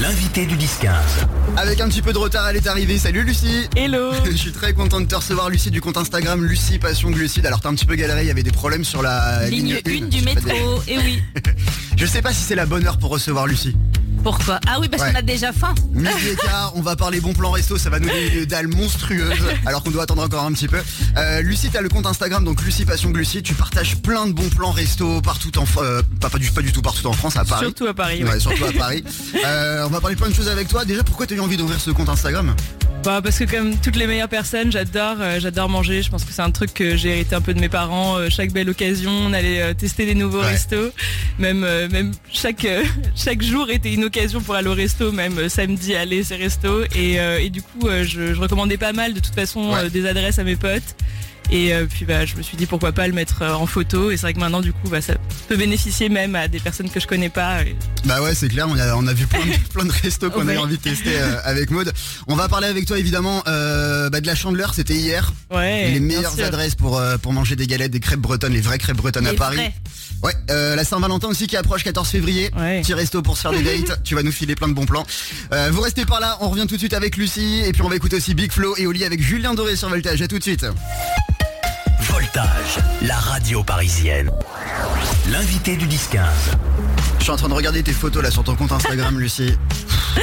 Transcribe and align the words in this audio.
L'invité 0.00 0.46
du 0.46 0.56
10-15. 0.56 0.90
Avec 1.56 1.80
un 1.80 1.88
petit 1.88 2.02
peu 2.02 2.12
de 2.12 2.18
retard, 2.18 2.46
elle 2.48 2.56
est 2.56 2.66
arrivée. 2.68 2.98
Salut 2.98 3.24
Lucie 3.24 3.66
Hello 3.74 4.12
Je 4.30 4.36
suis 4.36 4.52
très 4.52 4.72
content 4.72 5.00
de 5.00 5.06
te 5.06 5.14
recevoir 5.16 5.50
Lucie 5.50 5.70
du 5.70 5.80
compte 5.80 5.96
Instagram 5.96 6.44
Lucie 6.44 6.78
Passion 6.78 7.10
Glucide. 7.10 7.44
Alors 7.46 7.60
t'as 7.60 7.68
un 7.70 7.74
petit 7.74 7.86
peu 7.86 7.96
galéré, 7.96 8.22
il 8.22 8.28
y 8.28 8.30
avait 8.30 8.42
des 8.44 8.52
problèmes 8.52 8.84
sur 8.84 9.02
la 9.02 9.48
Ligne 9.48 9.80
ligne 9.84 10.04
1 10.04 10.08
du 10.08 10.22
métro, 10.22 10.82
et 10.86 10.98
oui. 10.98 11.22
des- 11.34 11.42
Je 11.96 12.06
sais 12.06 12.22
pas 12.22 12.32
si 12.32 12.42
c'est 12.42 12.54
la 12.54 12.66
bonne 12.66 12.86
heure 12.86 12.98
pour 12.98 13.10
recevoir 13.10 13.46
Lucie. 13.48 13.74
Pourquoi 14.22 14.60
Ah 14.66 14.78
oui, 14.80 14.88
parce 14.88 15.02
Ouais. 15.02 15.12
qu'on 15.12 15.18
a 15.18 15.22
déjà 15.22 15.52
faim. 15.52 15.74
Midi 15.92 16.08
et 16.32 16.36
quart, 16.36 16.72
on 16.74 16.82
va 16.82 16.96
parler 16.96 17.20
bon 17.20 17.32
plan 17.32 17.50
resto, 17.50 17.78
ça 17.78 17.88
va 17.90 17.98
nous 18.00 18.08
donner 18.08 18.30
des 18.30 18.46
dalles 18.46 18.68
monstrueuses, 18.68 19.38
alors 19.64 19.82
qu'on 19.82 19.90
doit 19.90 20.02
attendre 20.02 20.22
encore 20.22 20.44
un 20.44 20.52
petit 20.52 20.68
peu. 20.68 20.78
Euh, 21.16 21.40
Lucie, 21.42 21.70
t'as 21.70 21.80
le 21.80 21.88
compte 21.88 22.06
Instagram, 22.06 22.44
donc 22.44 22.62
Lucie 22.62 22.84
Passion 22.84 23.10
Glucide, 23.10 23.42
tu 23.44 23.54
partages 23.54 23.96
plein 23.96 24.26
de 24.26 24.32
bons 24.32 24.48
plans 24.50 24.72
resto 24.72 25.20
partout 25.22 25.56
en 25.58 25.66
France, 25.66 25.84
pas, 26.20 26.30
pas, 26.30 26.38
du, 26.38 26.50
pas 26.50 26.62
du 26.62 26.72
tout 26.72 26.82
partout 26.82 27.06
en 27.06 27.12
France, 27.12 27.36
à 27.36 27.44
Paris. 27.44 27.64
Surtout 27.66 27.86
à 27.86 27.94
Paris. 27.94 28.22
Ouais, 28.24 28.30
ouais. 28.30 28.40
surtout 28.40 28.64
à 28.64 28.72
Paris. 28.72 29.04
Euh, 29.46 29.84
on 29.86 29.90
va 29.90 30.00
parler 30.00 30.16
plein 30.16 30.28
de 30.28 30.34
choses 30.34 30.48
avec 30.48 30.68
toi. 30.68 30.84
Déjà, 30.84 31.02
pourquoi 31.04 31.26
t'as 31.26 31.34
eu 31.34 31.40
envie 31.40 31.56
d'ouvrir 31.56 31.80
ce 31.80 31.90
compte 31.90 32.08
Instagram? 32.08 32.54
Bah, 33.04 33.20
parce 33.22 33.38
que 33.38 33.44
comme 33.44 33.76
toutes 33.76 33.94
les 33.94 34.08
meilleures 34.08 34.28
personnes, 34.28 34.72
j'adore, 34.72 35.16
euh, 35.20 35.38
j'adore 35.38 35.68
manger. 35.68 36.02
Je 36.02 36.10
pense 36.10 36.24
que 36.24 36.32
c'est 36.32 36.42
un 36.42 36.50
truc 36.50 36.74
que 36.74 36.96
j'ai 36.96 37.10
hérité 37.10 37.36
un 37.36 37.40
peu 37.40 37.54
de 37.54 37.60
mes 37.60 37.68
parents. 37.68 38.16
Euh, 38.18 38.26
chaque 38.28 38.50
belle 38.52 38.68
occasion, 38.68 39.10
on 39.12 39.32
allait 39.32 39.62
euh, 39.62 39.72
tester 39.72 40.04
des 40.04 40.16
nouveaux 40.16 40.40
Ouais. 40.40 40.46
restos. 40.48 40.90
Même, 41.38 41.62
euh, 41.62 41.88
même 41.88 42.12
chaque 42.32 42.64
euh, 42.64 42.82
chaque 43.14 43.40
jour 43.42 43.70
était 43.70 43.92
pour 44.44 44.54
aller 44.54 44.68
au 44.68 44.74
resto. 44.74 45.12
Même 45.12 45.38
euh, 45.38 45.48
samedi, 45.48 45.94
aller 45.94 46.24
ces 46.24 46.36
restos. 46.36 46.84
Et, 46.94 47.20
euh, 47.20 47.38
et 47.40 47.50
du 47.50 47.62
coup, 47.62 47.86
euh, 47.88 48.04
je, 48.04 48.34
je 48.34 48.40
recommandais 48.40 48.76
pas 48.78 48.92
mal 48.92 49.14
de 49.14 49.20
toute 49.20 49.34
façon 49.34 49.70
Ouais. 49.72 49.84
euh, 49.84 49.88
des 49.88 50.06
adresses 50.06 50.38
à 50.38 50.44
mes 50.44 50.56
potes. 50.56 50.96
Et 51.50 51.72
euh, 51.72 51.86
puis 51.88 52.04
bah, 52.04 52.26
je 52.26 52.36
me 52.36 52.42
suis 52.42 52.58
dit 52.58 52.66
pourquoi 52.66 52.92
pas 52.92 53.06
le 53.08 53.14
mettre 53.14 53.42
en 53.42 53.64
photo. 53.66 54.10
Et 54.10 54.16
c'est 54.18 54.22
vrai 54.22 54.34
que 54.34 54.38
maintenant, 54.38 54.60
du 54.60 54.72
coup, 54.74 54.88
bah, 54.90 55.00
ça 55.00 55.14
peut 55.48 55.56
bénéficier 55.56 56.10
même 56.10 56.34
à 56.34 56.46
des 56.46 56.60
personnes 56.60 56.90
que 56.90 57.00
je 57.00 57.06
connais 57.06 57.30
pas. 57.30 57.62
Et- 57.62 57.74
Bah 58.04 58.20
ouais, 58.20 58.34
c'est 58.34 58.48
clair, 58.48 58.66
on 58.68 58.78
a, 58.78 58.94
on 58.96 59.06
a 59.06 59.14
vu 59.14 59.26
plein 59.26 59.40
de, 59.40 59.52
plein 59.72 59.84
de 59.86 59.92
restos 60.02 60.30
qu'on 60.30 60.46
a 60.46 60.52
eu 60.52 60.56
Ouais. 60.56 60.62
envie 60.62 60.76
de 60.76 60.82
tester 60.82 61.18
euh, 61.18 61.36
avec 61.44 61.70
Maud. 61.70 61.90
On 62.26 62.36
va 62.36 62.48
parler 62.48 62.66
avec 62.66 62.84
toi 62.84 62.98
évidemment 62.98 63.42
euh, 63.48 64.10
bah, 64.10 64.20
de 64.20 64.26
la 64.26 64.34
chandeleur, 64.34 64.74
c'était 64.74 64.94
hier. 64.94 65.32
Ouais. 65.50 65.90
les 65.92 66.00
meilleures 66.00 66.38
adresses 66.40 66.74
pour, 66.74 66.98
euh, 66.98 67.16
pour 67.16 67.32
manger 67.32 67.56
des 67.56 67.66
galettes, 67.66 67.92
des 67.92 68.00
crêpes 68.00 68.20
bretonnes, 68.20 68.52
les 68.52 68.60
vraies 68.60 68.76
crêpes 68.76 68.98
bretonnes 68.98 69.26
à 69.26 69.32
Paris. 69.32 69.56
vrais. 69.56 69.72
Ouais, 70.22 70.32
euh, 70.50 70.74
la 70.74 70.84
Saint-Valentin 70.84 71.28
aussi 71.28 71.46
qui 71.46 71.56
approche 71.56 71.84
14 71.84 72.08
février. 72.08 72.50
Ouais. 72.56 72.80
Petit 72.80 72.94
resto 72.94 73.22
pour 73.22 73.36
se 73.36 73.42
faire 73.42 73.52
des 73.52 73.62
dates, 73.86 74.02
tu 74.02 74.14
vas 74.14 74.22
nous 74.22 74.32
filer 74.32 74.54
plein 74.56 74.68
de 74.68 74.72
bons 74.74 74.86
plans. 74.86 75.06
Euh, 75.52 75.70
vous 75.72 75.80
restez 75.80 76.04
par 76.04 76.20
là, 76.20 76.36
on 76.40 76.48
revient 76.50 76.66
tout 76.66 76.74
de 76.74 76.80
suite 76.80 76.94
avec 76.94 77.16
Lucie 77.16 77.62
et 77.64 77.72
puis 77.72 77.82
on 77.82 77.88
va 77.88 77.96
écouter 77.96 78.16
aussi 78.16 78.34
Big 78.34 78.50
Flo 78.52 78.74
et 78.76 78.86
Oli 78.86 79.04
avec 79.04 79.22
Julien 79.22 79.54
Doré 79.54 79.76
sur 79.76 79.88
Voltage. 79.88 80.20
À 80.22 80.26
tout 80.28 80.38
de 80.38 80.42
suite. 80.42 80.66
Voltage, 82.02 82.78
la 83.02 83.16
radio 83.16 83.62
parisienne. 83.62 84.30
L'invité 85.30 85.76
du 85.76 85.86
10-15. 85.86 86.18
Je 87.18 87.22
suis 87.24 87.32
en 87.32 87.36
train 87.36 87.48
de 87.48 87.54
regarder 87.54 87.82
tes 87.82 87.92
photos 87.92 88.22
là 88.22 88.30
sur 88.30 88.44
ton 88.44 88.54
compte 88.56 88.72
Instagram, 88.72 89.18
Lucie. 89.20 89.54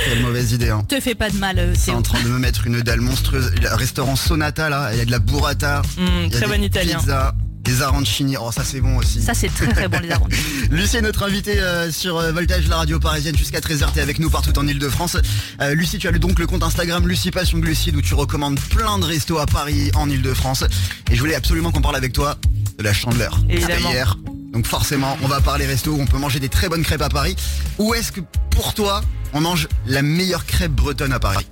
Quelle 0.06 0.22
mauvaise 0.22 0.52
idée. 0.52 0.70
Hein. 0.70 0.84
Te 0.88 1.00
fais 1.00 1.16
pas 1.16 1.30
de 1.30 1.38
mal, 1.38 1.58
euh, 1.60 1.74
C'est 1.78 1.92
en 1.92 2.02
train 2.02 2.22
de 2.22 2.28
me 2.28 2.40
mettre 2.40 2.66
une 2.68 2.82
dalle 2.82 3.02
monstrueuse. 3.02 3.52
Le 3.62 3.74
restaurant 3.76 4.16
Sonata 4.16 4.70
là, 4.70 4.90
il 4.94 4.98
y 4.98 5.02
a 5.02 5.06
de 5.06 5.12
la 5.12 5.20
burrata, 5.20 5.82
Mmh, 5.98 6.02
il 6.02 6.24
y 6.24 6.26
a 6.26 6.30
très 6.40 6.40
des 6.48 6.58
bon 6.58 6.64
italien. 6.64 6.98
pizzas, 7.00 7.34
des 7.66 7.82
arancini. 7.82 8.38
Oh 8.38 8.52
ça 8.52 8.64
c'est 8.64 8.80
bon 8.80 8.98
aussi. 8.98 9.22
Ça, 9.22 9.34
c'est 9.34 9.50
très 9.50 9.68
très 9.68 9.88
bon, 9.88 10.00
les 10.02 10.12
arômes. 10.12 10.30
Lucie 10.72 10.98
est 10.98 11.02
notre 11.02 11.24
invitée 11.24 11.60
euh, 11.60 11.92
sur 11.92 12.18
euh, 12.18 12.32
Voltage, 12.32 12.68
la 12.68 12.78
radio 12.78 13.00
parisienne 13.00 13.36
jusqu'à 13.36 13.60
13h. 13.60 13.92
T'es 13.94 14.02
avec 14.02 14.20
nous 14.20 14.30
partout 14.30 14.58
en 14.58 14.68
Ile-de-France. 14.68 15.18
Euh, 15.62 15.74
Lucie, 15.74 15.98
tu 15.98 16.08
as 16.08 16.12
donc 16.12 16.40
le 16.40 16.48
compte 16.48 16.64
Instagram 16.64 17.08
Lucie 17.08 17.32
Passion 17.32 17.58
Glucide 17.58 17.96
où 17.96 18.02
tu 18.02 18.14
recommandes 18.14 18.60
plein 18.60 19.00
de 19.00 19.06
restos 19.06 19.40
à 19.40 19.46
Paris, 19.46 19.92
en 19.96 20.10
Ile-de-France. 20.10 20.64
Et 21.12 21.16
je 21.16 21.20
voulais 21.20 21.36
absolument 21.36 21.72
qu'on 21.72 21.82
parle 21.82 21.98
avec 21.98 22.14
toi 22.14 22.38
de 22.78 22.84
la 22.84 22.94
chandeleur. 22.94 23.38
C'était 23.50 23.82
hier. 23.82 24.18
Donc 24.54 24.68
forcément, 24.68 25.18
on 25.22 25.28
va 25.28 25.42
parler 25.42 25.66
resto 25.66 25.92
où 25.92 26.02
on 26.02 26.06
peut 26.06 26.18
manger 26.18 26.40
des 26.40 26.50
très 26.50 26.70
bonnes 26.70 26.84
crêpes 26.84 27.02
à 27.02 27.10
Paris. 27.10 27.36
Où 27.78 27.94
est-ce 27.94 28.12
que 28.12 28.22
pour 28.52 28.74
toi, 28.74 29.02
on 29.34 29.42
mange 29.42 29.68
la 29.86 30.02
meilleure 30.02 30.46
crêpe 30.46 30.72
bretonne 30.72 31.12
à 31.12 31.20
Paris? 31.20 31.46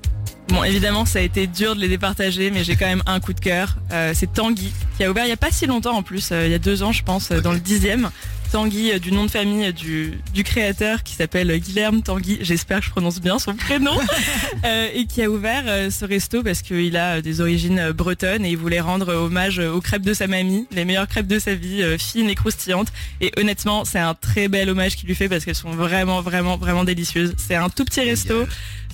Bon, 0.49 0.63
évidemment, 0.63 1.05
ça 1.05 1.19
a 1.19 1.21
été 1.21 1.47
dur 1.47 1.75
de 1.75 1.81
les 1.81 1.87
départager, 1.87 2.51
mais 2.51 2.63
j'ai 2.63 2.75
quand 2.75 2.85
même 2.85 3.03
un 3.05 3.19
coup 3.19 3.33
de 3.33 3.39
cœur. 3.39 3.77
Euh, 3.91 4.11
c'est 4.13 4.31
Tanguy, 4.31 4.71
qui 4.97 5.03
a 5.03 5.09
ouvert 5.09 5.23
il 5.23 5.27
n'y 5.27 5.33
a 5.33 5.37
pas 5.37 5.51
si 5.51 5.65
longtemps 5.65 5.95
en 5.95 6.03
plus, 6.03 6.29
euh, 6.31 6.45
il 6.45 6.51
y 6.51 6.55
a 6.55 6.59
deux 6.59 6.83
ans, 6.83 6.91
je 6.91 7.03
pense, 7.03 7.31
euh, 7.31 7.41
dans 7.41 7.53
le 7.53 7.59
dixième. 7.59 8.09
Tanguy, 8.51 8.91
euh, 8.91 8.99
du 8.99 9.11
nom 9.11 9.25
de 9.25 9.31
famille 9.31 9.73
du, 9.73 10.19
du 10.31 10.43
créateur, 10.43 11.01
qui 11.01 11.15
s'appelle 11.15 11.57
Guilherme 11.59 12.03
Tanguy, 12.03 12.37
j'espère 12.41 12.81
que 12.81 12.85
je 12.85 12.91
prononce 12.91 13.19
bien 13.19 13.39
son 13.39 13.55
prénom, 13.55 13.97
euh, 14.65 14.89
et 14.93 15.07
qui 15.07 15.23
a 15.23 15.29
ouvert 15.29 15.63
ce 15.91 16.05
resto 16.05 16.43
parce 16.43 16.61
qu'il 16.61 16.95
a 16.97 17.21
des 17.21 17.41
origines 17.41 17.91
bretonnes 17.91 18.45
et 18.45 18.51
il 18.51 18.57
voulait 18.57 18.79
rendre 18.79 19.11
hommage 19.11 19.57
aux 19.57 19.81
crêpes 19.81 20.03
de 20.03 20.13
sa 20.13 20.27
mamie, 20.27 20.67
les 20.71 20.85
meilleures 20.85 21.07
crêpes 21.07 21.25
de 21.25 21.39
sa 21.39 21.55
vie, 21.55 21.83
fines 21.97 22.29
et 22.29 22.35
croustillantes. 22.35 22.89
Et 23.21 23.31
honnêtement, 23.37 23.85
c'est 23.85 23.99
un 23.99 24.13
très 24.13 24.49
bel 24.49 24.69
hommage 24.69 24.97
qu'il 24.97 25.07
lui 25.07 25.15
fait 25.15 25.29
parce 25.29 25.45
qu'elles 25.45 25.55
sont 25.55 25.71
vraiment, 25.71 26.21
vraiment, 26.21 26.57
vraiment 26.57 26.83
délicieuses. 26.83 27.33
C'est 27.37 27.55
un 27.55 27.69
tout 27.69 27.85
petit 27.85 28.01
resto. 28.01 28.45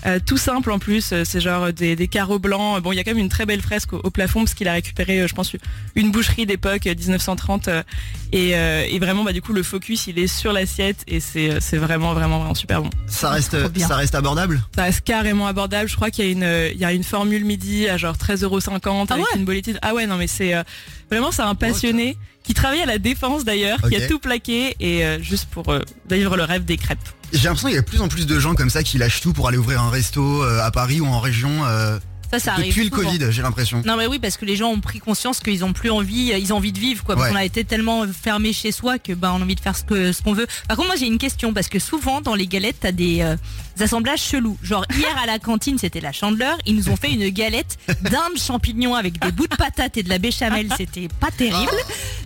Euh, 0.05 0.19
tout 0.25 0.37
simple 0.37 0.71
en 0.71 0.79
plus, 0.79 1.11
euh, 1.11 1.23
c'est 1.25 1.41
genre 1.41 1.73
des, 1.73 1.95
des 1.95 2.07
carreaux 2.07 2.39
blancs. 2.39 2.81
Bon, 2.81 2.91
il 2.91 2.95
y 2.95 2.99
a 2.99 3.03
quand 3.03 3.11
même 3.11 3.19
une 3.19 3.29
très 3.29 3.45
belle 3.45 3.61
fresque 3.61 3.93
au, 3.93 3.99
au 4.03 4.09
plafond 4.09 4.41
parce 4.45 4.53
qu'il 4.53 4.67
a 4.67 4.73
récupéré, 4.73 5.21
euh, 5.21 5.27
je 5.27 5.35
pense, 5.35 5.51
une 5.95 6.11
boucherie 6.11 6.45
d'époque 6.45 6.87
euh, 6.87 6.95
1930 6.95 7.67
euh, 7.67 7.83
et, 8.31 8.55
euh, 8.55 8.85
et 8.89 8.97
vraiment, 8.99 9.23
bah 9.23 9.33
du 9.33 9.41
coup, 9.41 9.51
le 9.53 9.63
focus 9.63 10.07
il 10.07 10.17
est 10.19 10.27
sur 10.27 10.53
l'assiette 10.53 11.03
et 11.07 11.19
c'est 11.19 11.59
c'est 11.59 11.77
vraiment, 11.77 12.13
vraiment, 12.13 12.39
vraiment 12.39 12.55
super 12.55 12.81
bon. 12.81 12.89
Ça 13.07 13.29
reste, 13.29 13.59
Trop 13.59 13.69
bien. 13.69 13.87
ça 13.87 13.95
reste 13.97 14.15
abordable? 14.15 14.61
Ça 14.75 14.83
reste 14.83 15.01
carrément 15.01 15.47
abordable. 15.47 15.89
Je 15.89 15.95
crois 15.95 16.11
qu'il 16.11 16.25
y 16.25 16.27
a 16.29 16.31
une, 16.31 16.71
il 16.73 16.79
y 16.79 16.85
a 16.85 16.93
une 16.93 17.03
formule 17.03 17.43
midi 17.43 17.89
à 17.89 17.97
genre 17.97 18.15
13,50€ 18.15 19.07
Ah 19.09 19.13
avec 19.13 19.25
ouais 19.25 19.29
une 19.35 19.45
bolletine. 19.45 19.79
Ah 19.81 19.93
ouais, 19.93 20.05
non 20.07 20.15
mais 20.17 20.27
c'est 20.27 20.53
euh, 20.53 20.63
vraiment 21.11 21.31
c'est 21.31 21.41
un 21.41 21.55
passionné 21.55 22.15
qui 22.43 22.53
travaille 22.53 22.81
à 22.81 22.85
la 22.85 22.97
défense 22.97 23.43
d'ailleurs, 23.45 23.77
qui 23.89 23.95
a 23.95 24.07
tout 24.07 24.17
plaqué 24.19 24.75
et 24.79 25.05
euh, 25.05 25.21
juste 25.21 25.45
pour 25.51 25.69
euh, 25.69 25.81
vivre 26.09 26.35
le 26.37 26.43
rêve 26.43 26.65
des 26.65 26.77
crêpes. 26.77 26.97
J'ai 27.31 27.43
l'impression 27.43 27.67
qu'il 27.67 27.75
y 27.75 27.79
a 27.79 27.81
de 27.81 27.85
plus 27.85 28.01
en 28.01 28.07
plus 28.07 28.25
de 28.25 28.39
gens 28.39 28.55
comme 28.55 28.69
ça 28.69 28.81
qui 28.83 28.97
lâchent 28.97 29.21
tout 29.21 29.33
pour 29.33 29.47
aller 29.47 29.57
ouvrir 29.57 29.81
un 29.81 29.89
resto 29.89 30.43
euh, 30.43 30.63
à 30.63 30.71
Paris 30.71 30.99
ou 30.99 31.05
en 31.05 31.19
région. 31.19 31.65
euh, 31.65 31.99
Ça, 32.31 32.39
ça 32.39 32.53
arrive. 32.53 32.67
depuis 32.69 32.83
le. 32.85 32.89
Covid, 32.89 33.19
j'ai 33.31 33.41
l'impression. 33.41 33.81
Non 33.85 33.95
mais 33.97 34.05
oui 34.07 34.19
parce 34.19 34.37
que 34.37 34.45
les 34.45 34.55
gens 34.55 34.69
ont 34.69 34.79
pris 34.79 34.99
conscience 34.99 35.39
qu'ils 35.39 35.63
ont 35.65 35.73
plus 35.73 35.89
envie, 35.89 36.31
ils 36.39 36.53
ont 36.53 36.57
envie 36.57 36.71
de 36.71 36.79
vivre 36.79 37.03
quoi. 37.03 37.15
Parce 37.15 37.27
Ouais. 37.27 37.33
qu'on 37.33 37.39
a 37.39 37.45
été 37.45 37.63
tellement 37.63 38.05
fermé 38.07 38.53
chez 38.53 38.71
soi 38.71 38.99
que 38.99 39.13
bah 39.13 39.31
on 39.35 39.39
a 39.41 39.43
envie 39.43 39.55
de 39.55 39.59
faire 39.59 39.75
ce 39.75 39.83
que 39.83 40.11
ce 40.11 40.21
qu'on 40.21 40.33
veut. 40.33 40.47
Par 40.67 40.77
contre 40.77 40.89
moi 40.89 40.95
j'ai 40.97 41.07
une 41.07 41.17
question 41.17 41.53
parce 41.53 41.67
que 41.69 41.79
souvent 41.79 42.21
dans 42.21 42.35
les 42.35 42.47
galettes 42.47 42.77
t'as 42.81 42.91
des, 42.91 43.21
euh, 43.21 43.35
des 43.77 43.83
assemblages 43.83 44.21
chelous. 44.21 44.57
Genre 44.63 44.85
hier 44.95 45.15
à 45.21 45.25
la 45.25 45.39
cantine 45.39 45.77
c'était 45.77 46.01
la 46.01 46.11
chandeleur, 46.11 46.57
ils 46.65 46.75
nous 46.75 46.89
ont 46.89 46.95
fait 46.95 47.11
une 47.11 47.29
galette 47.29 47.77
d'Inde 48.01 48.37
champignons 48.37 48.95
avec 48.95 49.19
des 49.19 49.31
bouts 49.31 49.47
de 49.47 49.55
patates 49.55 49.97
et 49.97 50.03
de 50.03 50.09
la 50.09 50.17
béchamel. 50.19 50.67
C'était 50.77 51.07
pas 51.19 51.31
terrible. 51.31 51.71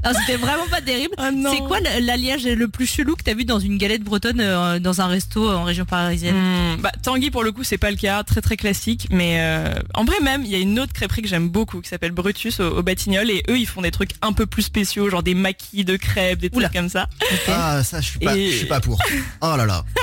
Non, 0.05 0.11
c'était 0.19 0.37
vraiment 0.37 0.67
pas 0.69 0.81
terrible. 0.81 1.13
Oh. 1.17 1.23
C'est 1.51 1.59
quoi 1.63 1.79
l'alliage 2.01 2.43
le 2.45 2.67
plus 2.67 2.87
chelou 2.87 3.15
que 3.15 3.23
t'as 3.23 3.33
vu 3.35 3.45
dans 3.45 3.59
une 3.59 3.77
galette 3.77 4.03
bretonne 4.03 4.41
euh, 4.41 4.79
dans 4.79 4.99
un 5.01 5.07
resto 5.07 5.49
en 5.49 5.63
région 5.63 5.85
parisienne? 5.85 6.35
Hmm, 6.35 6.81
bah, 6.81 6.91
Tanguy 7.01 7.31
pour 7.31 7.43
le 7.43 7.51
coup 7.53 7.63
c'est 7.63 7.77
pas 7.77 7.89
le 7.91 7.97
cas, 7.97 8.23
très 8.23 8.41
très 8.41 8.57
classique, 8.57 9.07
mais 9.11 9.37
euh, 9.39 9.73
en 9.93 10.05
vrai 10.05 10.19
même 10.21 10.43
il 10.43 10.49
y 10.51 10.55
a 10.55 10.59
une 10.59 10.79
autre 10.79 10.93
crêperie 10.93 11.21
que 11.21 11.27
j'aime 11.27 11.49
beaucoup 11.49 11.81
qui 11.81 11.89
s'appelle 11.89 12.11
Brutus 12.11 12.59
au, 12.59 12.77
au 12.77 12.83
Batignolles 12.83 13.29
et 13.29 13.43
eux 13.49 13.57
ils 13.57 13.67
font 13.67 13.81
des 13.81 13.91
trucs 13.91 14.11
un 14.21 14.33
peu 14.33 14.45
plus 14.45 14.63
spéciaux, 14.63 15.09
genre 15.09 15.23
des 15.23 15.35
maquis 15.35 15.85
de 15.85 15.95
crêpes, 15.97 16.39
des 16.39 16.49
trucs 16.49 16.57
Oula. 16.59 16.69
comme 16.69 16.89
ça. 16.89 17.07
Ah, 17.47 17.83
ça, 17.83 18.01
je 18.01 18.07
suis 18.09 18.19
pas, 18.19 18.35
Et- 18.37 18.51
je 18.51 18.57
suis 18.57 18.65
pas 18.67 18.79
pour. 18.81 18.99
Oh 19.41 19.55
là 19.57 19.65
là. 19.65 19.83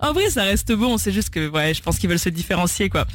En 0.00 0.12
vrai 0.12 0.30
ça 0.30 0.42
reste 0.42 0.72
bon, 0.72 0.98
c'est 0.98 1.12
juste 1.12 1.30
que 1.30 1.48
ouais 1.48 1.74
je 1.74 1.80
pense 1.82 1.96
qu'ils 1.98 2.08
veulent 2.10 2.18
se 2.18 2.28
différencier 2.28 2.88
quoi. 2.88 3.06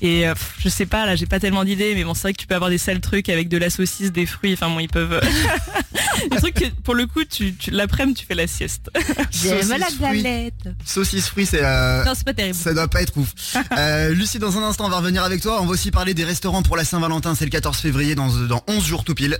Et 0.00 0.28
euh, 0.28 0.34
je 0.60 0.68
sais 0.68 0.86
pas 0.86 1.04
là 1.06 1.16
j'ai 1.16 1.26
pas 1.26 1.40
tellement 1.40 1.64
d'idées 1.64 1.94
mais 1.96 2.04
bon 2.04 2.14
c'est 2.14 2.22
vrai 2.22 2.32
que 2.34 2.38
tu 2.38 2.46
peux 2.46 2.54
avoir 2.54 2.70
des 2.70 2.78
sales 2.78 3.00
trucs 3.00 3.28
avec 3.28 3.48
de 3.48 3.56
la 3.58 3.68
saucisse, 3.68 4.12
des 4.12 4.26
fruits, 4.26 4.52
enfin 4.52 4.68
bon 4.68 4.78
ils 4.78 4.88
peuvent... 4.88 5.20
des 6.30 6.36
trucs 6.38 6.54
que 6.54 6.64
pour 6.82 6.94
le 6.94 7.06
coup 7.06 7.24
tu, 7.24 7.54
tu 7.54 7.70
l'après-midi 7.70 8.20
tu 8.20 8.26
fais 8.26 8.34
la 8.34 8.46
sieste. 8.46 8.90
J'aime 9.30 9.68
la 9.78 9.86
galette. 10.00 10.54
Saucisse 10.84 11.28
fruits, 11.28 11.46
c'est. 11.46 11.60
euh, 11.62 12.04
Non 12.04 12.12
c'est 12.14 12.24
pas 12.24 12.34
terrible. 12.34 12.54
Ça 12.56 12.72
doit 12.74 12.88
pas 12.88 13.02
être 13.02 13.16
ouf. 13.16 13.28
Euh, 13.78 14.10
Lucie, 14.14 14.38
dans 14.38 14.56
un 14.58 14.62
instant, 14.62 14.86
on 14.86 14.88
va 14.88 14.98
revenir 14.98 15.22
avec 15.22 15.42
toi. 15.42 15.60
On 15.60 15.66
va 15.66 15.72
aussi 15.72 15.90
parler 15.90 16.14
des 16.14 16.24
restaurants 16.24 16.62
pour 16.62 16.76
la 16.76 16.84
Saint-Valentin. 16.84 17.34
C'est 17.34 17.44
le 17.44 17.50
14 17.50 17.76
février, 17.76 18.14
dans, 18.14 18.28
dans 18.28 18.62
11 18.68 18.84
jours 18.84 19.04
tout 19.04 19.14
pile. 19.14 19.38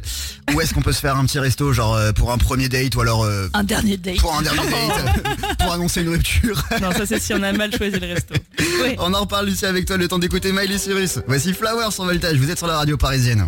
Où 0.53 0.61
est-ce 0.61 0.75
qu'on 0.75 0.83
peut 0.83 0.93
se 0.93 1.01
faire 1.01 1.17
un 1.17 1.25
petit 1.25 1.39
resto, 1.39 1.73
genre 1.73 1.95
euh, 1.95 2.13
pour 2.13 2.33
un 2.33 2.39
premier 2.39 2.69
date 2.69 2.95
ou 2.97 3.01
alors 3.01 3.25
euh, 3.25 3.49
Un 3.55 3.65
dernier 3.65 3.97
date. 3.97 4.17
pour 4.19 4.35
un 4.37 4.43
dernier 4.43 4.61
date, 4.69 5.57
pour 5.59 5.73
annoncer 5.73 6.03
une 6.03 6.11
rupture. 6.11 6.63
non 6.83 6.91
ça 6.93 7.07
c'est 7.07 7.21
si 7.21 7.33
on 7.35 7.43
a 7.43 7.53
mal 7.53 7.75
choisi 7.75 7.99
le 7.99 8.07
resto. 8.15 8.35
Ouais. 8.83 8.97
On 8.99 9.15
en 9.15 9.21
reparle, 9.21 9.47
Lucie, 9.47 9.65
avec 9.67 9.87
toi. 9.87 9.97
Le 9.97 10.09
temps 10.09 10.19
d'écouter 10.19 10.53
Miley 10.53 10.79
Cyrus. 10.79 11.19
Voici 11.27 11.55
Flower 11.55 11.91
sur 11.91 12.05
Voltage. 12.05 12.37
Vous 12.37 12.51
êtes 12.51 12.59
sur 12.59 12.67
la 12.67 12.77
radio 12.77 12.97
parisienne. 12.97 13.47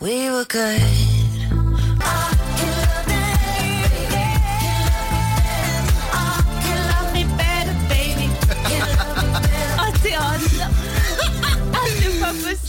We 0.00 0.30
were 0.30 0.44
good. 0.48 1.19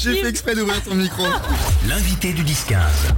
J'ai 0.03 0.15
fait 0.21 0.29
exprès 0.29 0.55
d'ouvrir 0.55 0.81
ton 0.83 0.95
micro. 0.95 1.23
L'invité 1.87 2.33
du 2.33 2.43
10-15. 2.43 2.49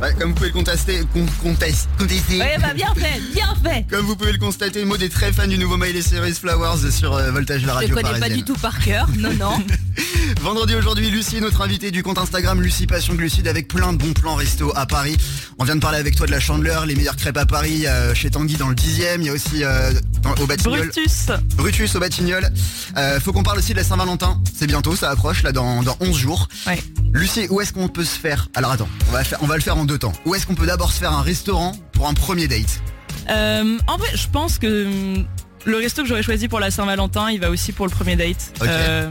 Ouais, 0.02 0.14
comme 0.20 0.30
vous 0.30 0.36
pouvez 0.36 0.48
le 0.50 0.54
contester, 0.54 1.02
con- 1.14 1.26
contest- 1.42 1.88
contester. 1.98 2.40
Ouais, 2.40 2.58
bah 2.60 2.74
bien 2.76 2.94
fait, 2.96 3.22
bien 3.34 3.54
fait. 3.64 3.86
Comme 3.90 4.06
vous 4.06 4.16
pouvez 4.16 4.34
le 4.34 4.38
constater, 4.38 4.84
Maud 4.86 5.02
est 5.02 5.10
très 5.10 5.32
fan 5.32 5.50
du 5.50 5.58
nouveau 5.58 5.78
Miley 5.78 6.02
Cyrus 6.02 6.40
Flowers 6.40 6.92
sur 6.92 7.14
euh, 7.14 7.32
Voltage 7.32 7.62
la 7.66 7.68
Je 7.74 7.78
radio 7.78 7.96
le 7.96 8.02
connais 8.02 8.20
pas 8.20 8.30
du 8.30 8.44
tout 8.44 8.56
par 8.56 8.80
cœur, 8.80 9.08
non, 9.18 9.34
non. 9.34 9.64
Vendredi 10.42 10.76
aujourd'hui, 10.76 11.10
Lucie, 11.10 11.42
notre 11.42 11.62
invitée 11.62 11.92
du 11.92 12.02
compte 12.04 12.18
Instagram 12.18 12.62
Lucie 12.62 12.88
Passion 12.88 13.14
Glucide 13.14 13.48
avec 13.48 13.68
plein 13.68 13.94
de 13.94 13.98
bons 13.98 14.14
plans 14.14 14.36
resto 14.36 14.72
à 14.76 14.86
Paris. 14.86 15.18
On 15.60 15.64
vient 15.64 15.76
de 15.76 15.82
parler 15.82 15.98
avec 15.98 16.16
toi 16.16 16.26
de 16.26 16.32
la 16.32 16.40
Chandeleur, 16.40 16.86
les 16.86 16.96
meilleures 16.96 17.16
crêpes 17.16 17.38
à 17.38 17.46
Paris, 17.46 17.86
euh, 17.88 18.14
chez 18.14 18.30
Tanguy 18.30 18.56
dans 18.56 18.70
le 18.70 18.76
10e, 18.76 19.22
il 19.22 19.26
y 19.26 19.30
a 19.30 19.34
aussi 19.34 19.64
euh, 19.64 19.92
dans- 20.22 20.36
au 20.42 20.48
Batignolles. 20.48 20.90
Brutus. 20.94 21.28
Brutus 21.56 21.96
au 21.96 22.00
Batignolles. 22.00 22.52
Euh, 22.98 23.20
faut 23.20 23.34
qu'on 23.34 23.44
parle 23.44 23.58
aussi 23.60 23.72
de 23.74 23.78
la 23.78 23.84
Saint-Valentin. 23.84 24.42
C'est 24.58 24.68
bientôt, 24.68 24.96
ça 24.96 25.10
approche 25.10 25.44
là 25.44 25.52
dans, 25.52 25.84
dans 25.84 25.98
11 26.00 26.18
jours. 26.18 26.48
Ouais. 26.68 26.82
Lucie, 27.14 27.48
où 27.50 27.60
est-ce 27.62 27.74
qu'on 27.74 27.88
peut 27.90 28.06
se 28.06 28.18
faire? 28.18 28.50
Alors 28.56 28.72
attends, 28.72 28.90
on 29.10 29.12
va, 29.12 29.24
faire, 29.24 29.40
on 29.42 29.48
va 29.48 29.56
le 29.56 29.62
faire 29.62 29.78
en 29.78 29.86
deux 29.86 29.98
temps. 29.98 30.14
Où 30.26 30.36
est-ce 30.36 30.46
qu'on 30.48 30.56
peut 30.56 30.66
d'abord 30.68 30.92
se 30.92 31.00
faire 31.00 31.12
un 31.12 31.22
restaurant 31.22 31.74
pour 31.94 32.08
un 32.08 32.14
premier 32.14 32.48
date? 32.48 32.82
Euh, 33.30 33.78
en 33.88 33.98
vrai, 33.98 34.10
je 34.16 34.28
pense 34.28 34.58
que 34.60 34.86
hum, 34.88 35.26
le 35.66 35.78
resto 35.78 36.02
que 36.02 36.08
j'aurais 36.08 36.24
choisi 36.24 36.48
pour 36.48 36.60
la 36.60 36.72
Saint-Valentin, 36.72 37.32
il 37.32 37.40
va 37.40 37.50
aussi 37.50 37.72
pour 37.72 37.86
le 37.86 37.92
premier 37.92 38.16
date. 38.16 38.54
Euh, 38.62 39.10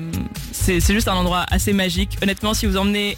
c'est 0.53 0.81
juste 0.81 1.09
un 1.09 1.15
endroit 1.15 1.47
assez 1.51 1.73
magique. 1.73 2.19
Honnêtement, 2.23 2.55
si 2.55 2.67
vous 2.67 2.77
emmenez 2.77 3.17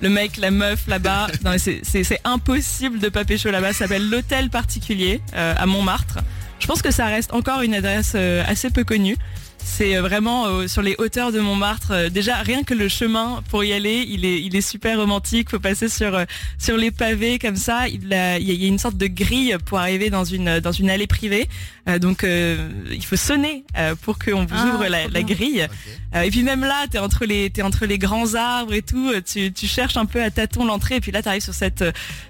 le 0.00 0.08
mec, 0.08 0.36
la 0.38 0.50
meuf 0.50 0.86
là-bas, 0.86 1.28
c'est 1.58 2.20
impossible 2.24 2.98
de 2.98 3.08
pas 3.08 3.24
pécho 3.24 3.50
là-bas. 3.50 3.72
Ça 3.72 3.80
s'appelle 3.80 4.08
l'hôtel 4.08 4.50
particulier 4.50 5.20
euh, 5.34 5.54
à 5.56 5.66
Montmartre. 5.66 6.18
Je 6.58 6.66
pense 6.66 6.82
que 6.82 6.90
ça 6.90 7.06
reste 7.06 7.32
encore 7.32 7.62
une 7.62 7.74
adresse 7.74 8.12
euh, 8.14 8.42
assez 8.46 8.70
peu 8.70 8.84
connue. 8.84 9.16
C'est 9.62 9.96
euh, 9.96 10.02
vraiment 10.02 10.46
euh, 10.46 10.68
sur 10.68 10.82
les 10.82 10.94
hauteurs 10.98 11.32
de 11.32 11.40
Montmartre. 11.40 11.90
Euh, 11.92 12.08
déjà, 12.10 12.36
rien 12.36 12.62
que 12.64 12.74
le 12.74 12.88
chemin 12.88 13.42
pour 13.50 13.64
y 13.64 13.72
aller, 13.72 14.04
il 14.08 14.24
est, 14.24 14.40
il 14.42 14.54
est 14.56 14.60
super 14.60 14.98
romantique. 14.98 15.50
Faut 15.50 15.58
passer 15.58 15.88
sur 15.88 16.14
euh, 16.14 16.24
sur 16.58 16.76
les 16.76 16.90
pavés 16.90 17.38
comme 17.38 17.56
ça. 17.56 17.88
Il, 17.88 18.12
a- 18.12 18.38
il 18.38 18.52
y 18.52 18.64
a- 18.64 18.68
une 18.68 18.78
sorte 18.78 18.96
de 18.96 19.06
grille 19.06 19.56
pour 19.66 19.78
arriver 19.78 20.10
dans 20.10 20.24
une 20.24 20.60
dans 20.60 20.72
une 20.72 20.90
allée 20.90 21.06
privée. 21.06 21.48
Euh, 21.88 21.98
donc, 21.98 22.24
euh, 22.24 22.68
il 22.90 23.04
faut 23.04 23.16
sonner 23.16 23.64
euh, 23.78 23.94
pour 24.00 24.18
qu'on 24.18 24.44
vous 24.44 24.54
Ah, 24.54 24.72
ouvre 24.74 24.86
la, 24.86 25.22
grille. 25.22 25.66
Euh, 26.14 26.22
et 26.22 26.30
puis 26.30 26.42
même 26.42 26.60
là, 26.60 26.86
t'es 26.90 26.98
entre 26.98 27.24
les 27.24 27.50
t'es 27.50 27.62
entre 27.62 27.86
les 27.86 27.98
grands 27.98 28.34
arbres 28.34 28.74
et 28.74 28.82
tout. 28.82 29.12
Tu, 29.30 29.52
tu 29.52 29.66
cherches 29.66 29.96
un 29.96 30.06
peu 30.06 30.22
à 30.22 30.30
tâtons 30.30 30.64
l'entrée. 30.64 30.96
Et 30.96 31.00
puis 31.00 31.12
là, 31.12 31.22
t'arrives 31.22 31.42
sur 31.42 31.54
cette 31.54 31.84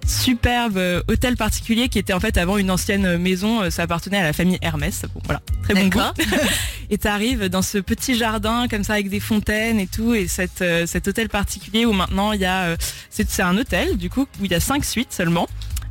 superbe 0.06 0.78
hôtel 1.08 1.36
particulier 1.36 1.88
qui 1.88 1.98
était 1.98 2.12
en 2.12 2.20
fait 2.20 2.36
avant 2.36 2.58
une 2.58 2.70
ancienne 2.70 3.16
maison. 3.18 3.70
Ça 3.70 3.82
appartenait 3.82 4.18
à 4.18 4.22
la 4.24 4.32
famille 4.32 4.58
Hermès. 4.62 5.02
Bon, 5.14 5.20
voilà, 5.24 5.40
très 5.62 5.74
bon 5.74 5.88
goût. 5.88 5.98
D'accord. 5.98 6.14
Et 6.90 6.98
t'arrives 6.98 7.19
dans 7.50 7.62
ce 7.62 7.78
petit 7.78 8.16
jardin 8.16 8.66
comme 8.68 8.84
ça 8.84 8.94
avec 8.94 9.10
des 9.10 9.20
fontaines 9.20 9.78
et 9.78 9.86
tout 9.86 10.14
et 10.14 10.26
euh, 10.62 10.86
cet 10.86 11.08
hôtel 11.08 11.28
particulier 11.28 11.84
où 11.84 11.92
maintenant 11.92 12.32
il 12.32 12.40
y 12.40 12.46
a 12.46 12.62
euh, 12.62 12.76
c'est 13.10 13.40
un 13.40 13.56
hôtel 13.58 13.96
du 13.96 14.08
coup 14.08 14.26
où 14.40 14.44
il 14.44 14.50
y 14.50 14.54
a 14.54 14.60
cinq 14.60 14.84
suites 14.84 15.12
seulement. 15.12 15.48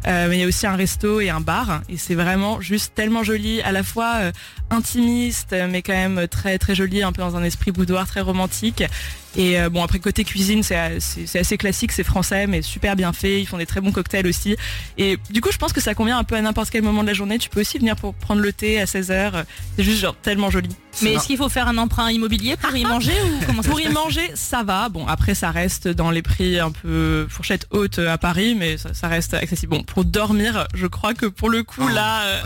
Euh, 0.08 0.28
mais 0.30 0.38
il 0.38 0.40
y 0.40 0.44
a 0.44 0.48
aussi 0.48 0.66
un 0.66 0.78
resto 0.78 1.20
et 1.20 1.30
un 1.30 1.42
bar 1.42 1.82
et 1.90 1.98
c'est 1.98 2.16
vraiment 2.16 2.62
juste 2.62 2.96
tellement 2.96 3.22
joli 3.22 3.62
à 3.62 3.74
la 3.74 3.84
fois 3.84 4.32
intimiste 4.72 5.56
mais 5.70 5.82
quand 5.82 5.94
même 5.94 6.28
très 6.28 6.58
très 6.58 6.76
joli 6.76 7.04
un 7.04 7.12
peu 7.12 7.22
dans 7.22 7.36
un 7.36 7.44
esprit 7.44 7.72
boudoir 7.72 8.08
très 8.08 8.22
romantique 8.22 8.84
et 9.36 9.60
euh, 9.60 9.70
bon 9.70 9.84
après 9.84 10.00
côté 10.00 10.24
cuisine 10.24 10.64
c'est 10.64 10.76
euh, 10.76 11.00
assez 11.40 11.58
classique 11.58 11.92
c'est 11.92 12.04
français 12.04 12.48
mais 12.48 12.62
super 12.62 12.96
bien 12.96 13.14
fait 13.14 13.42
ils 13.42 13.46
font 13.46 13.58
des 13.58 13.66
très 13.68 13.80
bons 13.82 13.92
cocktails 13.92 14.26
aussi 14.28 14.56
et 14.98 15.18
du 15.30 15.42
coup 15.42 15.52
je 15.52 15.58
pense 15.58 15.72
que 15.74 15.82
ça 15.82 15.94
convient 15.94 16.18
un 16.18 16.24
peu 16.24 16.36
à 16.36 16.42
n'importe 16.42 16.70
quel 16.72 16.82
moment 16.82 17.04
de 17.04 17.08
la 17.08 17.14
journée 17.14 17.38
tu 17.38 17.50
peux 17.50 17.62
aussi 17.62 17.78
venir 17.78 17.96
pour 17.96 18.14
prendre 18.16 18.42
le 18.42 18.52
thé 18.52 18.80
à 18.82 18.86
16h 18.86 19.44
c'est 19.76 19.84
juste 19.84 20.00
genre 20.02 20.16
tellement 20.16 20.50
joli 20.50 20.70
Mais 21.04 21.14
est-ce 21.14 21.28
qu'il 21.28 21.38
faut 21.38 21.50
faire 21.50 21.68
un 21.68 21.78
emprunt 21.78 22.10
immobilier 22.12 22.58
pour 22.58 22.76
y 22.76 22.84
manger 22.86 23.14
ou 23.24 23.46
comment 23.46 23.62
ça 23.62 23.70
pour 23.70 23.80
y 23.80 23.88
manger, 23.90 24.32
ça 24.34 24.64
va. 24.64 24.90
Bon, 24.90 25.06
après, 25.08 25.36
ça 25.36 25.52
reste 25.52 25.88
dans 25.88 26.12
les 26.12 26.22
prix 26.22 26.60
un 26.60 26.72
peu 26.72 27.28
fourchette 27.30 27.68
haute 27.72 28.00
à 28.00 28.18
Paris, 28.18 28.56
mais 28.56 28.78
ça, 28.78 28.94
ça 28.94 29.08
reste 29.08 29.34
accessible. 29.36 29.78
Bon, 29.78 29.84
pour 29.84 30.04
dormir, 30.06 30.68
je 30.74 30.88
crois 30.88 31.14
que 31.14 31.28
pour 31.28 31.50
le 31.50 31.64
coup, 31.64 31.82
Oh. 31.86 31.88
là, 31.88 32.22
euh, 32.26 32.42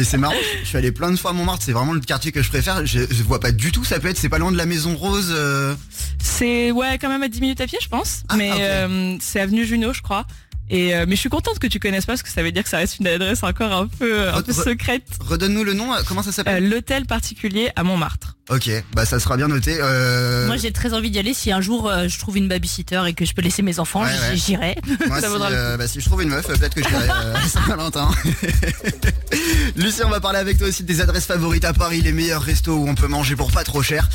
Mais 0.00 0.04
c'est 0.04 0.16
marrant, 0.16 0.32
je 0.62 0.66
suis 0.66 0.78
allé 0.78 0.92
plein 0.92 1.10
de 1.10 1.16
fois 1.16 1.32
à 1.32 1.34
Montmartre, 1.34 1.62
c'est 1.62 1.72
vraiment 1.72 1.92
le 1.92 2.00
quartier 2.00 2.32
que 2.32 2.42
je 2.42 2.48
préfère. 2.48 2.86
Je, 2.86 3.00
je 3.00 3.22
vois 3.22 3.38
pas 3.38 3.52
du 3.52 3.70
tout, 3.70 3.84
ça 3.84 4.00
peut 4.00 4.08
être, 4.08 4.16
c'est 4.16 4.30
pas 4.30 4.38
loin 4.38 4.50
de 4.50 4.56
la 4.56 4.64
Maison 4.64 4.96
Rose. 4.96 5.28
euh, 5.30 5.74
c'est 6.18 6.70
ouais, 6.70 6.96
quand 6.98 7.10
même 7.10 7.22
à 7.22 7.28
10 7.28 7.38
minutes 7.42 7.60
à 7.60 7.66
pied, 7.66 7.76
je 7.82 7.88
pense. 7.88 8.22
Ah, 8.30 8.36
mais 8.38 8.50
ok. 8.50 8.58
euh, 8.60 9.16
c'est 9.20 9.40
avenue 9.40 9.66
Junot, 9.66 9.92
je 9.92 10.00
crois. 10.00 10.24
Et 10.72 10.94
euh, 10.94 11.04
mais 11.08 11.16
je 11.16 11.20
suis 11.20 11.28
contente 11.28 11.58
que 11.58 11.66
tu 11.66 11.80
connaisses 11.80 12.06
pas 12.06 12.12
parce 12.12 12.22
que 12.22 12.28
ça 12.30 12.42
veut 12.44 12.52
dire 12.52 12.62
que 12.62 12.68
ça 12.70 12.78
reste 12.78 12.98
une 13.00 13.06
adresse 13.08 13.42
encore 13.42 13.72
un 13.72 13.86
peu 13.88 14.28
un 14.28 14.40
peu 14.40 14.52
Re- 14.52 14.64
secrète. 14.64 15.02
Redonne-nous 15.20 15.64
le 15.64 15.74
nom, 15.74 15.92
euh, 15.92 15.98
comment 16.06 16.22
ça 16.22 16.30
s'appelle? 16.32 16.62
Euh, 16.64 16.68
L'hôtel 16.68 17.06
particulier 17.06 17.70
à 17.76 17.82
Montmartre. 17.82 18.36
Ok, 18.50 18.68
bah 18.94 19.04
ça 19.04 19.20
sera 19.20 19.36
bien 19.36 19.46
noté. 19.48 19.76
Euh, 19.80 20.46
Moi 20.46 20.56
j'ai 20.56 20.72
très 20.72 20.92
envie 20.92 21.10
d'y 21.10 21.18
aller 21.18 21.34
si 21.34 21.52
un 21.52 21.60
jour 21.60 21.88
euh, 21.88 22.08
je 22.08 22.18
trouve 22.18 22.36
une 22.36 22.48
babysitter 22.48 23.00
et 23.06 23.12
que 23.14 23.24
je 23.24 23.32
peux 23.34 23.42
laisser 23.42 23.62
mes 23.62 23.78
enfants, 23.78 24.02
Ouais, 24.02 24.10
j'y- 24.34 24.56
ouais. 24.56 24.76
j'irai. 24.86 24.98
moi, 25.08 25.16
ça 25.20 25.26
si, 25.26 25.32
vaudra 25.32 25.50
euh, 25.50 25.76
bah, 25.76 25.86
si 25.88 26.00
je 26.00 26.04
trouve 26.06 26.22
une 26.22 26.30
meuf, 26.30 26.46
peut-être 26.46 26.74
que 26.74 26.82
j'irai 26.82 27.08
euh, 27.10 27.34
à 27.34 27.42
Saint-Valentin. 27.48 28.08
Lucie, 29.76 30.02
on 30.04 30.10
va 30.10 30.20
parler 30.20 30.38
avec 30.38 30.58
toi 30.58 30.68
aussi 30.68 30.82
des 30.82 31.00
adresses 31.00 31.26
favorites 31.26 31.64
à 31.64 31.72
Paris, 31.72 32.00
les 32.02 32.12
meilleurs 32.12 32.42
restos 32.42 32.74
où 32.74 32.88
on 32.88 32.94
peut 32.94 33.06
manger 33.06 33.36
pour 33.36 33.50
pas 33.52 33.64
trop 33.64 33.82
cher. 33.82 34.08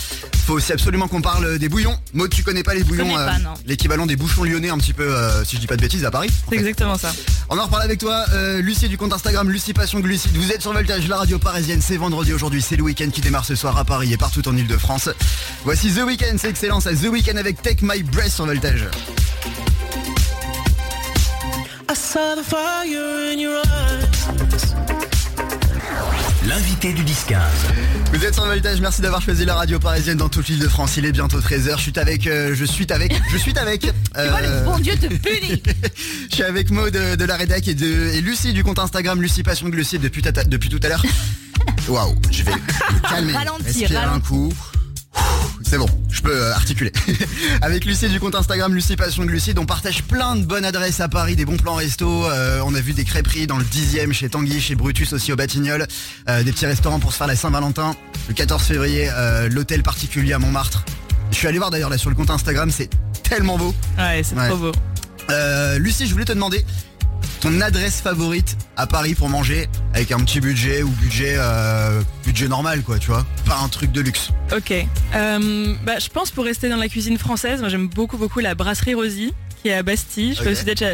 Faut 0.46 0.54
aussi 0.54 0.74
absolument 0.74 1.08
qu'on 1.08 1.22
parle 1.22 1.58
des 1.58 1.69
bouillons. 1.69 1.98
Maud, 2.13 2.30
tu 2.30 2.44
connais 2.44 2.63
pas 2.63 2.75
les 2.75 2.84
bouillons. 2.84 3.16
L'équivalent 3.66 4.06
des 4.06 4.16
bouchons 4.16 4.44
lyonnais 4.44 4.69
un 4.69 4.78
petit 4.78 4.94
peu, 4.94 5.04
euh, 5.16 5.44
si 5.46 5.56
je 5.56 5.62
dis 5.62 5.68
pas 5.68 5.78
de 5.78 5.81
bêtises, 5.81 6.06
à 6.06 6.12
Paris? 6.12 6.30
C'est 6.50 6.56
exactement 6.56 6.98
ça. 6.98 7.12
On 7.50 7.58
en 7.58 7.66
reparle 7.66 7.84
avec 7.84 8.00
toi, 8.00 8.26
euh, 8.34 8.62
Lucie 8.62 8.88
du 8.88 8.98
compte 8.98 9.14
Instagram, 9.14 9.50
Lucie 9.50 9.74
Passion 9.74 10.00
Glucide. 10.00 10.36
Vous 10.36 10.52
êtes 10.52 10.62
sur 10.62 10.74
Voltage, 10.74 11.08
la 11.08 11.18
radio 11.18 11.40
parisienne. 11.40 11.82
C'est 11.82 11.98
vendredi 11.98 12.34
aujourd'hui, 12.34 12.62
c'est 12.62 12.76
le 12.76 12.84
week-end 12.84 13.10
qui 13.12 13.22
démarre 13.22 13.46
ce 13.46 13.56
soir 13.56 13.78
à 13.78 13.86
Paris 13.86 14.14
et 14.14 14.18
partout 14.18 14.48
en 14.48 14.56
Ile-de-France. 14.56 15.10
Voici 15.64 15.92
The 15.92 16.04
Weeknd, 16.06 16.38
c'est 16.38 16.50
excellent, 16.50 16.80
ça. 16.80 16.94
The 16.94 17.08
Weeknd 17.10 17.38
avec 17.38 17.62
Take 17.62 17.80
My 17.82 18.04
Breath 18.04 18.32
sur 18.32 18.46
Voltage. 18.46 18.88
I 21.88 21.96
saw 21.96 22.36
the 22.36 22.44
fire 22.44 23.32
in 23.32 23.40
your 23.40 23.62
eyes. 23.66 24.85
L'invité 26.48 26.94
du 26.94 27.04
10-15. 27.04 27.38
Vous 28.14 28.24
êtes 28.24 28.34
sur 28.36 28.46
Voltage, 28.46 28.80
merci 28.80 29.02
d'avoir 29.02 29.22
choisi 29.22 29.46
la 29.46 29.56
radio 29.56 29.80
parisienne 29.80 30.18
dans 30.18 30.30
toute 30.30 30.48
l'île 30.48 30.60
de 30.60 30.68
France. 30.68 30.96
Il 30.98 31.06
est 31.06 31.12
bientôt 31.12 31.40
13h. 31.40 31.78
Je 31.78 31.82
suis 31.82 31.94
avec, 32.00 32.28
euh, 32.28 32.54
je 32.54 32.66
suis 32.66 32.86
avec, 32.92 33.14
je 33.32 33.38
suis 33.38 33.58
avec. 33.58 33.86
euh, 34.18 34.32
Oh, 34.32 34.38
le 34.42 34.66
bon 34.66 34.78
Dieu 34.80 34.96
te 34.96 35.08
punit 35.08 35.64
je 36.30 36.36
suis 36.36 36.44
avec 36.44 36.70
Maud 36.70 36.92
de, 36.94 37.16
de 37.16 37.26
la 37.26 37.36
rédac 37.36 37.68
et, 37.68 37.74
de, 37.74 37.86
et 38.14 38.22
Lucie 38.22 38.54
du 38.54 38.64
compte 38.64 38.78
Instagram, 38.80 39.22
Lucie 39.22 39.42
Passion 39.44 39.70
Glucide 39.70 40.02
depuis, 40.02 40.22
tata- 40.22 40.44
depuis 40.44 40.70
tout 40.70 40.80
à 40.84 40.90
l'heure. 40.90 41.04
Waouh, 41.88 42.16
je 42.32 42.44
vais 42.44 42.52
me 42.52 43.00
calmer. 43.10 43.34
Ralentir, 43.34 43.66
respirer 43.66 43.96
un 43.96 44.00
ralentir. 44.02 44.28
coup? 44.28 44.54
C'est 45.63 45.78
bon, 45.78 45.88
je 46.12 46.22
peux 46.22 46.31
euh, 46.36 46.54
articuler. 46.54 46.92
Avec 47.62 47.86
Lucie 47.86 48.07
du 48.07 48.19
compte 48.19 48.36
Instagram 48.36 48.74
Lucie 48.74 48.96
Passion 48.96 49.25
Glucide, 49.25 49.57
on 49.57 49.66
partage 49.66 50.04
plein 50.04 50.36
de 50.36 50.44
bonnes 50.46 50.66
adresses 50.66 51.00
à 51.00 51.07
Paris, 51.07 51.36
des 51.36 51.46
bons 51.46 51.57
plans 51.57 51.75
resto. 51.75 52.25
euh, 52.25 52.62
on 52.66 52.75
a 52.75 52.80
vu 52.81 52.94
des 52.94 53.04
crêperies 53.04 53.48
dans 53.48 53.57
le 53.57 53.63
10e 53.63 54.12
chez 54.13 54.30
Tanguy, 54.30 54.62
chez 54.62 54.75
Brutus 54.75 55.12
aussi 55.13 55.31
au 55.34 55.36
Batignolles, 55.36 55.88
euh, 56.30 56.44
des 56.44 56.52
petits 56.52 56.66
restaurants 56.68 57.00
pour 57.00 57.12
se 57.13 57.18
faire 57.18 57.28
la 57.28 57.36
Saint-Valentin. 57.36 57.96
Le 58.28 58.34
14 58.34 58.62
février, 58.63 59.10
euh, 59.12 59.50
l'hôtel 59.50 59.81
particulier 59.81 60.34
à 60.34 60.40
Montmartre. 60.40 60.84
Je 61.31 61.38
suis 61.38 61.48
allé 61.48 61.58
voir 61.58 61.72
d'ailleurs 61.72 61.90
là 61.90 61.98
sur 61.98 62.10
le 62.10 62.16
compte 62.16 62.30
Instagram, 62.30 62.69
c'est 62.72 62.90
tellement 63.24 63.58
beau. 63.58 63.74
Ouais, 63.98 64.22
c'est 64.24 64.36
Ouais. 64.36 64.48
trop 64.50 64.58
beau. 64.58 64.72
Lucie, 65.80 66.06
je 66.08 66.12
voulais 66.13 66.25
te 66.25 66.34
demander 66.34 66.63
ton 67.46 67.62
adresse 67.62 68.02
favorite 68.02 68.58
à 68.76 68.88
Paris 68.88 69.14
pour 69.14 69.30
manger 69.30 69.68
avec 69.94 70.12
un 70.12 70.18
petit 70.20 70.40
budget 70.40 70.82
ou 70.82 70.90
budget 70.90 71.36
euh, 71.38 72.02
budget 72.26 72.48
normal 72.48 72.82
quoi, 72.82 72.98
tu 72.98 73.08
vois, 73.12 73.24
pas 73.46 73.58
un 73.60 73.68
truc 73.70 73.92
de 73.92 74.02
luxe. 74.02 74.30
Ok. 74.56 74.74
Euh, 75.14 75.76
bah, 75.86 76.00
je 76.00 76.10
pense 76.10 76.32
pour 76.32 76.44
rester 76.44 76.70
dans 76.70 76.78
la 76.78 76.88
cuisine 76.90 77.20
française, 77.20 77.60
moi 77.60 77.70
j'aime 77.70 77.88
beaucoup 77.88 78.18
beaucoup 78.18 78.40
la 78.40 78.56
brasserie 78.56 78.96
Rosy 78.96 79.32
qui 79.62 79.70
est 79.70 79.74
à 79.74 79.84
Bastille. 79.84 80.34
Je 80.34 80.40
Ok. 80.40 80.46
peux 80.46 80.52
aussi 80.54 80.66
déjà. 80.66 80.88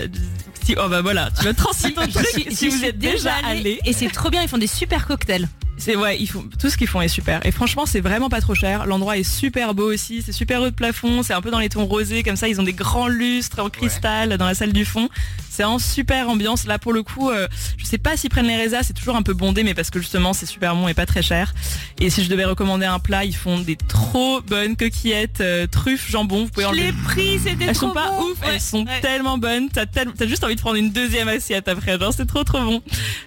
si- 0.65 0.75
Oh 0.77 0.89
bah 0.89 1.01
voilà, 1.01 1.29
tu 1.39 1.45
vas 1.45 1.53
J'y- 2.35 2.53
si 2.53 2.65
j'y 2.65 2.69
vous 2.69 2.77
suis 2.79 2.87
êtes 2.87 2.99
déjà 2.99 3.33
allé. 3.45 3.79
Et 3.85 3.93
c'est 3.93 4.09
trop 4.09 4.29
bien, 4.29 4.41
ils 4.41 4.49
font 4.49 4.57
des 4.57 4.67
super 4.67 5.07
cocktails. 5.07 5.47
C'est 5.81 5.95
ouais, 5.95 6.17
ils 6.19 6.27
font 6.27 6.45
tout 6.59 6.69
ce 6.69 6.77
qu'ils 6.77 6.87
font 6.87 7.01
est 7.01 7.07
super. 7.07 7.45
Et 7.45 7.51
franchement, 7.51 7.85
c'est 7.85 8.01
vraiment 8.01 8.29
pas 8.29 8.39
trop 8.41 8.55
cher. 8.55 8.85
L'endroit 8.85 9.17
est 9.17 9.23
super 9.23 9.73
beau 9.73 9.91
aussi. 9.91 10.21
C'est 10.21 10.31
super 10.31 10.61
haut 10.61 10.69
de 10.69 10.75
plafond. 10.75 11.23
C'est 11.23 11.33
un 11.33 11.41
peu 11.41 11.51
dans 11.51 11.59
les 11.59 11.69
tons 11.69 11.85
rosés 11.85 12.23
comme 12.23 12.35
ça. 12.35 12.47
Ils 12.47 12.59
ont 12.59 12.63
des 12.63 12.73
grands 12.73 13.07
lustres 13.07 13.59
en 13.59 13.69
cristal 13.69 14.37
dans 14.37 14.45
la 14.45 14.53
salle 14.53 14.73
du 14.73 14.85
fond. 14.85 15.09
C'est 15.49 15.63
en 15.63 15.79
super 15.79 16.29
ambiance. 16.29 16.65
Là 16.65 16.79
pour 16.79 16.93
le 16.93 17.03
coup, 17.03 17.29
euh, 17.29 17.47
je 17.77 17.85
sais 17.85 17.97
pas 17.97 18.15
s'ils 18.15 18.29
prennent 18.29 18.47
les 18.47 18.55
résas. 18.55 18.83
C'est 18.83 18.93
toujours 18.93 19.15
un 19.15 19.21
peu 19.23 19.33
bondé, 19.33 19.63
mais 19.63 19.73
parce 19.73 19.89
que 19.89 19.99
justement 19.99 20.33
c'est 20.33 20.45
super 20.45 20.75
bon 20.75 20.87
et 20.87 20.93
pas 20.93 21.05
très 21.05 21.21
cher. 21.21 21.53
Et 21.99 22.09
si 22.09 22.23
je 22.23 22.29
devais 22.29 22.45
recommander 22.45 22.85
un 22.85 22.99
plat, 22.99 23.25
ils 23.25 23.35
font 23.35 23.59
des 23.59 23.75
trop 23.75 24.41
bonnes 24.41 24.75
coquillettes 24.75 25.41
euh, 25.41 25.67
truffes 25.67 26.09
jambon. 26.09 26.45
Vous 26.45 26.49
pouvez 26.51 26.65
enlever. 26.65 26.83
Les 26.87 26.93
prix, 26.93 27.39
c'était 27.39 27.65
Elles 27.65 27.75
trop 27.75 27.87
sont 27.87 27.93
pas 27.93 28.11
bon. 28.11 28.23
ouf, 28.25 28.41
Ouais, 28.41 28.47
elles 28.53 28.61
sont 28.61 28.85
ouais. 28.85 29.01
tellement 29.01 29.37
bonnes. 29.37 29.67
T'as 29.69 29.85
tel- 29.85 30.11
t'as 30.17 30.27
juste 30.27 30.43
envie 30.43 30.55
de 30.55 30.61
prendre 30.61 30.75
une 30.77 30.91
deuxième 30.91 31.27
assiette 31.27 31.67
après. 31.67 31.99
Genre 31.99 32.13
c'est 32.15 32.25
trop 32.27 32.43
trop 32.43 32.59
bon. 32.61 32.81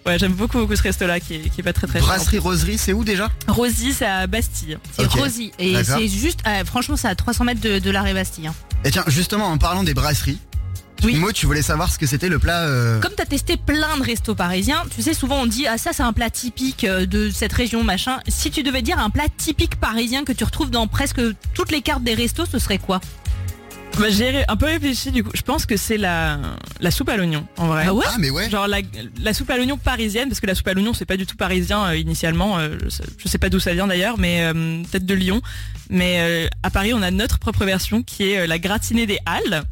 Ouais, 0.06 0.18
j'aime 0.18 0.32
beaucoup 0.32 0.58
beaucoup 0.58 0.76
ce 0.76 0.82
resto 0.82 1.06
là 1.06 1.20
qui 1.20 1.34
est, 1.34 1.50
qui 1.50 1.61
est 1.61 1.64
pas 1.64 1.73
très 1.73 1.87
très 1.87 2.00
cher. 2.00 2.08
Roserie, 2.44 2.76
c'est 2.78 2.92
où 2.92 3.04
déjà? 3.04 3.30
Rosy, 3.48 3.94
c'est 3.94 4.04
à 4.06 4.26
Bastille. 4.26 4.76
C'est 4.96 5.06
Ok. 5.06 5.12
Rosy. 5.12 5.50
Et 5.58 5.72
D'accord. 5.72 5.96
c'est 5.98 6.08
juste, 6.08 6.40
euh, 6.46 6.62
franchement, 6.64 6.96
c'est 6.96 7.08
à 7.08 7.14
300 7.14 7.44
mètres 7.44 7.60
de, 7.62 7.78
de 7.78 7.90
l'arrêt 7.90 8.12
Bastille. 8.12 8.46
hein. 8.46 8.54
Et 8.84 8.90
tiens, 8.90 9.04
justement 9.06 9.46
en 9.46 9.56
parlant 9.56 9.82
des 9.82 9.94
brasseries, 9.94 10.38
Oui. 11.02 11.20
Tu 11.34 11.46
voulais 11.46 11.62
savoir 11.62 11.90
ce 11.90 11.98
que 11.98 12.06
c'était 12.06 12.28
le 12.28 12.38
plat 12.38 12.60
euh, 12.62 13.00
Comme 13.00 13.12
t'as 13.16 13.24
testé 13.24 13.56
plein 13.56 13.96
de 13.98 14.02
restos 14.02 14.34
parisiens, 14.34 14.82
tu 14.94 15.00
sais, 15.02 15.14
souvent 15.14 15.40
on 15.42 15.46
dit, 15.46 15.66
ah 15.66 15.76
ça 15.78 15.92
c'est 15.94 16.02
un 16.02 16.12
plat 16.12 16.28
typique 16.30 16.84
euh, 16.84 17.06
de 17.06 17.30
cette 17.30 17.52
région, 17.52 17.82
machin. 17.82 18.20
Si 18.28 18.50
tu 18.50 18.62
devais 18.62 18.82
dire 18.82 18.98
un 18.98 19.08
plat 19.10 19.26
typique 19.36 19.76
parisien 19.76 20.24
que 20.24 20.32
tu 20.32 20.44
retrouves 20.44 20.70
dans 20.70 20.86
presque 20.86 21.20
toutes 21.54 21.72
les 21.72 21.80
cartes 21.82 22.04
des 22.04 22.14
restos, 22.14 22.44
ce 22.46 22.58
serait 22.58 22.78
quoi? 22.78 23.00
Bah, 23.98 24.06
J'ai 24.10 24.44
un 24.48 24.56
peu 24.56 24.66
réfléchi 24.66 25.10
du 25.12 25.22
coup. 25.22 25.30
Je 25.34 25.42
pense 25.42 25.66
que 25.66 25.76
c'est 25.76 25.96
la, 25.96 26.38
la 26.80 26.90
soupe 26.90 27.08
à 27.08 27.16
l'oignon 27.16 27.46
en 27.56 27.68
vrai. 27.68 27.84
Ah 27.86 27.94
ouais 27.94 28.04
Ah 28.08 28.16
mais 28.18 28.30
ouais. 28.30 28.50
Genre 28.50 28.66
la, 28.66 28.78
la 29.22 29.34
soupe 29.34 29.50
à 29.50 29.56
l'oignon 29.56 29.76
parisienne, 29.78 30.28
parce 30.28 30.40
que 30.40 30.46
la 30.46 30.54
soupe 30.54 30.68
à 30.68 30.74
l'oignon 30.74 30.92
c'est 30.94 31.04
pas 31.04 31.16
du 31.16 31.26
tout 31.26 31.36
parisien 31.36 31.84
euh, 31.86 31.96
initialement, 31.96 32.58
euh, 32.58 32.76
je, 32.82 32.88
sais- 32.88 33.04
je 33.18 33.28
sais 33.28 33.38
pas 33.38 33.50
d'où 33.50 33.60
ça 33.60 33.72
vient 33.72 33.86
d'ailleurs, 33.86 34.18
mais 34.18 34.42
euh, 34.42 34.82
peut-être 34.90 35.06
de 35.06 35.14
Lyon. 35.14 35.40
Mais 35.90 36.16
euh, 36.18 36.48
à 36.62 36.70
Paris 36.70 36.92
on 36.94 37.02
a 37.02 37.10
notre 37.10 37.38
propre 37.38 37.64
version 37.64 38.02
qui 38.02 38.30
est 38.30 38.38
euh, 38.38 38.46
la 38.46 38.58
gratinée 38.58 39.06
des 39.06 39.18
Halles. 39.26 39.62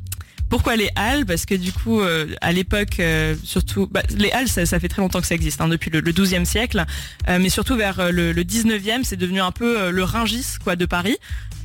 Pourquoi 0.49 0.77
les 0.77 0.91
Halles? 0.97 1.25
Parce 1.25 1.47
que 1.47 1.55
du 1.55 1.73
coup, 1.73 2.03
euh, 2.03 2.27
à 2.43 2.53
l'époque, 2.53 3.01
euh, 3.01 3.35
surtout, 3.43 3.87
bah, 3.91 4.03
les 4.15 4.31
Halles, 4.33 4.49
ça, 4.49 4.67
ça 4.67 4.79
fait 4.79 4.89
très 4.89 5.01
longtemps 5.01 5.23
que 5.23 5.27
ça 5.27 5.35
existe, 5.35 5.63
hein, 5.63 5.69
depuis 5.69 5.89
le, 5.91 6.01
le 6.01 6.13
12e 6.13 6.45
siècle, 6.45 6.85
Euh, 7.27 7.39
mais 7.41 7.49
surtout 7.49 7.75
vers 7.75 7.99
euh, 8.01 8.11
le, 8.11 8.33
le 8.33 8.45
19e, 8.45 9.03
c'est 9.03 9.17
devenu 9.17 9.41
un 9.41 9.51
peu 9.51 9.81
euh, 9.81 9.91
le 9.91 10.05
Ringis 10.05 10.45
quoi 10.63 10.77
de 10.77 10.85
Paris. 10.85 11.17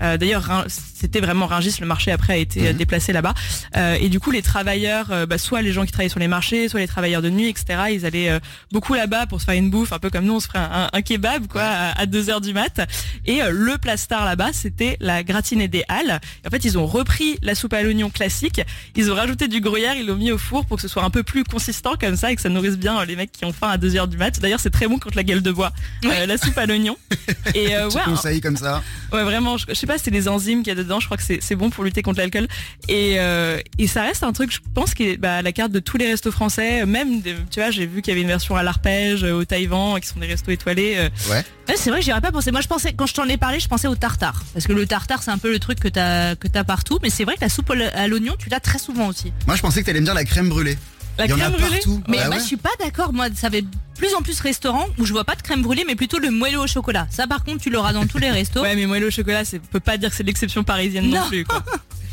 Euh, 0.01 0.17
D'ailleurs, 0.17 0.65
c'était 0.67 1.19
vraiment 1.19 1.45
Ringis, 1.47 1.75
le 1.79 1.85
marché 1.87 2.11
après 2.11 2.33
a 2.33 2.37
été 2.37 2.67
euh, 2.67 2.71
Mhm. 2.71 2.77
déplacé 2.77 3.13
là-bas. 3.13 3.33
Euh, 3.75 3.97
et 3.99 4.09
du 4.09 4.19
coup, 4.19 4.31
les 4.31 4.41
travailleurs, 4.41 5.07
euh, 5.11 5.25
bah, 5.25 5.37
soit 5.37 5.61
les 5.61 5.71
gens 5.71 5.85
qui 5.85 5.91
travaillaient 5.91 6.09
sur 6.09 6.19
les 6.19 6.27
marchés, 6.27 6.69
soit 6.69 6.79
les 6.79 6.87
travailleurs 6.87 7.21
de 7.21 7.29
nuit, 7.29 7.47
etc., 7.47 7.65
ils 7.91 8.05
allaient 8.05 8.39
beaucoup 8.71 8.93
là-bas 8.93 9.25
pour 9.27 9.39
se 9.39 9.45
faire 9.45 9.55
une 9.55 9.69
bouffe, 9.69 9.91
un 9.93 9.99
peu 9.99 10.09
comme 10.09 10.25
nous, 10.25 10.35
on 10.35 10.39
se 10.39 10.47
ferait 10.47 10.59
un, 10.59 10.89
un 10.91 11.01
kebab 11.01 11.47
quoi, 11.47 11.63
à, 11.63 12.05
2 12.05 12.29
heures 12.29 12.41
du 12.41 12.53
mat. 12.53 12.81
Et 13.25 13.39
le 13.49 13.77
plat 13.77 13.97
star 13.97 14.25
là-bas, 14.25 14.49
c'était 14.53 14.97
la 14.99 15.23
gratinée 15.23 15.67
des 15.67 15.83
Halles. 15.87 16.19
Et 16.43 16.47
en 16.47 16.49
fait, 16.51 16.63
ils 16.65 16.77
ont 16.77 16.85
repris 16.85 17.37
la 17.41 17.55
soupe 17.55 17.73
à 17.73 17.81
l'oignon 17.83 18.09
classique, 18.09 18.61
ils 18.95 19.11
ont 19.11 19.15
rajouté 19.15 19.47
du 19.47 19.61
gruyère, 19.61 19.95
ils 19.95 20.05
l'ont 20.05 20.15
mis 20.15 20.31
au 20.31 20.37
four 20.37 20.65
pour 20.65 20.77
que 20.77 20.81
ce 20.81 20.87
soit 20.87 21.03
un 21.03 21.09
peu 21.09 21.23
plus 21.23 21.43
consistant 21.43 21.93
comme 21.99 22.15
ça 22.15 22.31
et 22.31 22.35
que 22.35 22.41
ça 22.41 22.49
nourrisse 22.49 22.77
bien 22.77 23.03
les 23.05 23.15
mecs 23.15 23.31
qui 23.31 23.45
ont 23.45 23.53
faim 23.53 23.69
à 23.69 23.77
2 23.77 23.95
heures 23.95 24.07
du 24.07 24.17
mat. 24.17 24.39
D'ailleurs, 24.39 24.59
c'est 24.59 24.69
très 24.69 24.87
bon 24.87 24.97
contre 24.99 25.15
la 25.17 25.23
gueule 25.23 25.41
de 25.41 25.51
bois, 25.51 25.71
euh, 26.05 26.25
la 26.25 26.37
soupe 26.37 26.57
à 26.57 26.65
l'oignon. 26.65 26.97
Et 27.55 27.75
euh, 27.75 27.89
ouais, 27.89 28.01
conseil 28.05 28.41
comme 28.41 28.57
ça. 28.57 28.81
Ouais, 29.11 29.23
vraiment, 29.23 29.57
je, 29.57 29.65
je 29.69 29.73
sais 29.73 29.86
pas, 29.87 29.97
c'est 29.97 30.11
les 30.11 30.27
enzymes 30.27 30.59
qu'il 30.63 30.67
y 30.69 30.71
a 30.71 30.75
dedans, 30.75 30.99
je 30.99 31.05
crois 31.05 31.17
que 31.17 31.23
c'est 31.23 31.39
c'est 31.41 31.55
bon 31.55 31.69
pour 31.69 31.83
lutter 31.83 32.01
contre 32.01 32.19
l'alcool. 32.19 32.47
Et, 32.87 33.15
euh, 33.19 33.59
et 33.77 33.87
ça 33.87 34.03
reste 34.03 34.23
un 34.23 34.33
truc, 34.33 34.51
je 34.51 34.59
pense, 34.73 34.93
qui 34.93 35.03
est 35.09 35.17
bah, 35.17 35.37
à 35.37 35.41
la 35.41 35.51
carte 35.51 35.71
de 35.71 35.79
tous 35.79 35.97
les 35.97 36.07
restos 36.07 36.31
français, 36.31 36.85
même, 36.85 37.21
de- 37.21 37.35
tu 37.51 37.59
vois, 37.59 37.71
j'ai 37.71 37.85
vu 37.85 38.01
qu'il 38.01 38.11
y 38.11 38.13
avait 38.13 38.21
une 38.21 38.27
version 38.27 38.55
à 38.55 38.63
l'arpège, 38.63 39.23
euh, 39.23 39.33
au 39.33 39.45
Taïwan, 39.45 39.99
qui 39.99 40.07
sont 40.07 40.19
des 40.19 40.27
restos 40.27 40.51
étoilés. 40.51 40.95
euh. 40.97 41.09
Ouais. 41.31 41.43
Ouais, 41.69 41.75
c'est 41.75 41.89
vrai, 41.89 42.01
j'y 42.01 42.11
aurais 42.11 42.21
pas 42.21 42.31
pensé. 42.31 42.51
Moi, 42.51 42.61
je 42.61 42.67
pensais, 42.67 42.93
quand 42.93 43.07
je 43.07 43.13
t'en 43.13 43.25
ai 43.27 43.35
parlé, 43.37 43.59
je 43.59 43.67
pensais 43.67 43.87
au 43.87 43.95
tartare. 43.95 44.41
Parce 44.53 44.65
que 44.67 44.73
le 44.73 44.85
tartare, 44.87 45.21
c'est 45.23 45.31
un 45.31 45.37
peu 45.37 45.51
le 45.51 45.59
truc 45.59 45.79
que 45.79 45.87
t'as, 45.89 46.35
que 46.35 46.47
t'as 46.47 46.63
partout. 46.63 46.99
Mais 47.03 47.09
c'est 47.09 47.23
vrai 47.25 47.35
que 47.35 47.41
la 47.41 47.49
soupe 47.49 47.71
à 47.71 48.07
l'oignon, 48.07 48.35
tu 48.39 48.49
l'as 48.49 48.59
très 48.61 48.79
souvent 48.79 49.07
aussi. 49.07 49.33
Moi 49.47 49.55
je 49.55 49.61
pensais 49.61 49.81
que 49.81 49.85
t'allais 49.85 49.99
me 49.99 50.05
dire 50.05 50.13
la 50.13 50.23
crème 50.23 50.47
brûlée. 50.49 50.77
La 51.17 51.25
Il 51.25 51.29
y 51.29 51.33
en 51.33 51.37
a 51.37 51.39
crème 51.39 51.51
brûlée 51.53 51.69
partout. 51.77 52.01
Mais 52.07 52.17
Bah 52.17 52.25
moi, 52.27 52.35
ouais. 52.35 52.41
je 52.41 52.45
suis 52.45 52.57
pas 52.57 52.69
d'accord. 52.79 53.13
Moi, 53.13 53.27
ça 53.35 53.49
fait 53.49 53.61
de 53.63 53.67
plus 53.97 54.13
en 54.13 54.21
plus 54.21 54.39
restaurant 54.39 54.85
où 54.99 55.05
je 55.05 55.11
vois 55.11 55.23
pas 55.25 55.35
de 55.35 55.41
crème 55.41 55.61
brûlée, 55.63 55.83
mais 55.87 55.95
plutôt 55.95 56.19
le 56.19 56.29
moelleux 56.29 56.59
au 56.59 56.67
chocolat. 56.67 57.07
Ça, 57.09 57.25
par 57.27 57.43
contre, 57.43 57.61
tu 57.63 57.69
l'auras 57.69 57.93
dans 57.93 58.05
tous 58.05 58.17
les 58.19 58.29
restos. 58.29 58.61
Ouais, 58.61 58.75
mais 58.75 58.85
moelleux 58.85 59.07
au 59.07 59.11
chocolat, 59.11 59.43
c'est 59.45 59.59
peut 59.59 59.79
pas 59.79 59.97
dire 59.97 60.09
que 60.11 60.15
c'est 60.15 60.23
l'exception 60.23 60.63
parisienne 60.63 61.09
non, 61.09 61.21
Non. 61.21 61.27
plus. 61.27 61.43
Quoi. 61.45 61.63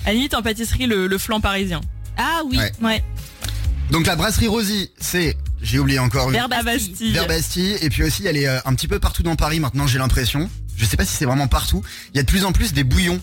À 0.04 0.08
la 0.08 0.14
limite, 0.14 0.34
en 0.34 0.42
pâtisserie, 0.42 0.86
le, 0.86 1.06
le 1.06 1.18
flan 1.18 1.40
parisien. 1.40 1.80
Ah 2.16 2.40
oui, 2.46 2.58
Ouais. 2.58 2.72
ouais. 2.82 3.04
Donc 3.90 4.06
la 4.06 4.16
brasserie 4.16 4.48
Rosy, 4.48 4.90
c'est, 4.98 5.36
j'ai 5.62 5.78
oublié 5.78 5.98
encore 5.98 6.28
une. 6.28 6.32
Vers 6.36 6.44
À 6.44 6.62
Bastille. 6.62 6.88
Bastille. 6.90 7.12
Vers 7.12 7.26
Bastille. 7.26 7.76
Et 7.82 7.90
puis 7.90 8.02
aussi, 8.02 8.26
elle 8.26 8.36
est 8.38 8.48
euh, 8.48 8.58
un 8.64 8.74
petit 8.74 8.88
peu 8.88 8.98
partout 8.98 9.22
dans 9.22 9.36
Paris 9.36 9.60
maintenant, 9.60 9.86
j'ai 9.86 9.98
l'impression. 9.98 10.48
Je 10.76 10.84
sais 10.86 10.96
pas 10.96 11.04
si 11.04 11.14
c'est 11.14 11.26
vraiment 11.26 11.46
partout. 11.48 11.82
Il 12.12 12.16
y 12.16 12.20
a 12.20 12.22
de 12.22 12.28
plus 12.28 12.44
en 12.44 12.52
plus 12.52 12.72
des 12.72 12.82
bouillons. 12.84 13.20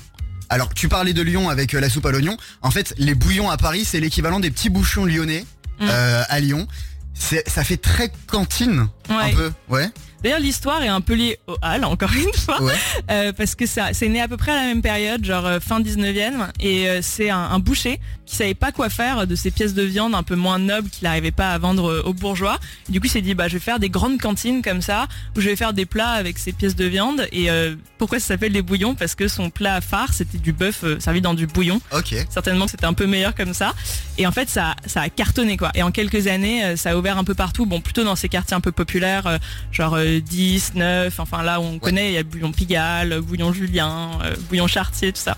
Alors, 0.49 0.73
tu 0.73 0.87
parlais 0.89 1.13
de 1.13 1.21
Lyon 1.21 1.49
avec 1.49 1.73
euh, 1.73 1.79
la 1.79 1.89
soupe 1.89 2.05
à 2.05 2.11
l'oignon. 2.11 2.37
En 2.61 2.71
fait, 2.71 2.93
les 2.97 3.15
bouillons 3.15 3.49
à 3.49 3.57
Paris, 3.57 3.85
c'est 3.85 3.99
l'équivalent 3.99 4.39
des 4.39 4.51
petits 4.51 4.69
bouchons 4.69 5.05
lyonnais 5.05 5.45
Euh, 5.81 6.23
à 6.27 6.39
Lyon. 6.39 6.67
Ça 7.13 7.63
fait 7.63 7.77
très 7.77 8.11
cantine, 8.27 8.87
un 9.09 9.33
peu. 9.33 9.51
Ouais. 9.69 9.89
D'ailleurs, 10.23 10.39
l'histoire 10.39 10.83
est 10.83 10.87
un 10.87 11.01
peu 11.01 11.13
liée 11.13 11.39
aux 11.47 11.55
Halles, 11.61 11.85
encore 11.85 12.11
une 12.13 12.33
fois. 12.33 12.61
Ouais. 12.61 12.73
Euh, 13.09 13.33
parce 13.33 13.55
que 13.55 13.65
ça, 13.65 13.89
c'est 13.93 14.07
né 14.07 14.21
à 14.21 14.27
peu 14.27 14.37
près 14.37 14.51
à 14.51 14.55
la 14.55 14.61
même 14.63 14.81
période, 14.81 15.25
genre 15.25 15.45
euh, 15.45 15.59
fin 15.59 15.81
19e, 15.81 16.49
et 16.59 16.87
euh, 16.87 16.99
c'est 17.01 17.29
un, 17.29 17.37
un 17.37 17.59
boucher 17.59 17.99
qui 18.25 18.35
savait 18.35 18.53
pas 18.53 18.71
quoi 18.71 18.89
faire 18.89 19.27
de 19.27 19.35
ces 19.35 19.51
pièces 19.51 19.73
de 19.73 19.81
viande 19.83 20.15
un 20.15 20.23
peu 20.23 20.35
moins 20.35 20.59
nobles 20.59 20.89
qu'il 20.89 21.03
n'arrivait 21.03 21.31
pas 21.31 21.49
à 21.49 21.57
vendre 21.57 22.03
aux 22.05 22.13
bourgeois. 22.13 22.59
Et 22.87 22.93
du 22.93 23.01
coup, 23.01 23.07
il 23.07 23.09
s'est 23.09 23.21
dit, 23.21 23.33
bah, 23.33 23.49
je 23.49 23.53
vais 23.55 23.59
faire 23.59 23.79
des 23.79 23.89
grandes 23.89 24.19
cantines 24.19 24.61
comme 24.61 24.81
ça, 24.81 25.07
où 25.35 25.41
je 25.41 25.49
vais 25.49 25.55
faire 25.57 25.73
des 25.73 25.85
plats 25.85 26.11
avec 26.11 26.37
ces 26.37 26.53
pièces 26.53 26.75
de 26.75 26.85
viande. 26.85 27.27
Et 27.33 27.49
euh, 27.49 27.75
pourquoi 27.97 28.19
ça 28.19 28.27
s'appelle 28.27 28.53
des 28.53 28.61
bouillons? 28.61 28.95
Parce 28.95 29.15
que 29.15 29.27
son 29.27 29.49
plat 29.49 29.81
phare, 29.81 30.13
c'était 30.13 30.37
du 30.37 30.53
bœuf 30.53 30.85
servi 30.99 31.19
dans 31.19 31.33
du 31.33 31.47
bouillon. 31.47 31.81
Ok. 31.91 32.15
Certainement 32.29 32.67
c'était 32.67 32.85
un 32.85 32.93
peu 32.93 33.05
meilleur 33.05 33.35
comme 33.35 33.53
ça. 33.53 33.73
Et 34.17 34.25
en 34.25 34.31
fait, 34.31 34.47
ça, 34.47 34.75
ça 34.85 35.01
a 35.01 35.09
cartonné 35.09 35.57
quoi. 35.57 35.71
Et 35.75 35.83
en 35.83 35.91
quelques 35.91 36.27
années, 36.27 36.77
ça 36.77 36.91
a 36.91 36.95
ouvert 36.95 37.17
un 37.17 37.23
peu 37.25 37.33
partout. 37.33 37.65
Bon, 37.65 37.81
plutôt 37.81 38.03
dans 38.03 38.15
ces 38.15 38.29
quartiers 38.29 38.55
un 38.55 38.61
peu 38.61 38.71
populaires, 38.71 39.39
genre 39.71 39.97
10, 40.19 40.73
9, 40.75 41.19
enfin 41.19 41.43
là 41.43 41.59
où 41.59 41.63
on 41.63 41.79
connaît, 41.79 42.09
il 42.11 42.13
y 42.13 42.17
a 42.17 42.23
Bouillon 42.23 42.51
Pigalle, 42.51 43.21
Bouillon 43.21 43.53
Julien, 43.53 44.11
euh, 44.23 44.35
Bouillon 44.49 44.67
Chartier, 44.67 45.11
tout 45.13 45.21
ça. 45.21 45.37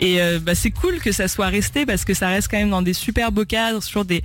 Et 0.00 0.20
euh, 0.20 0.40
bah, 0.40 0.56
c'est 0.56 0.72
cool 0.72 0.98
que 0.98 1.12
ça 1.12 1.28
soit 1.28 1.46
resté 1.46 1.86
parce 1.86 2.04
que 2.04 2.14
ça 2.14 2.26
reste 2.28 2.48
quand 2.50 2.56
même 2.58 2.68
dans 2.70 2.82
des 2.82 2.92
super 2.94 3.30
beaux 3.30 3.44
cadres, 3.44 3.80
sur 3.82 4.04
des, 4.04 4.22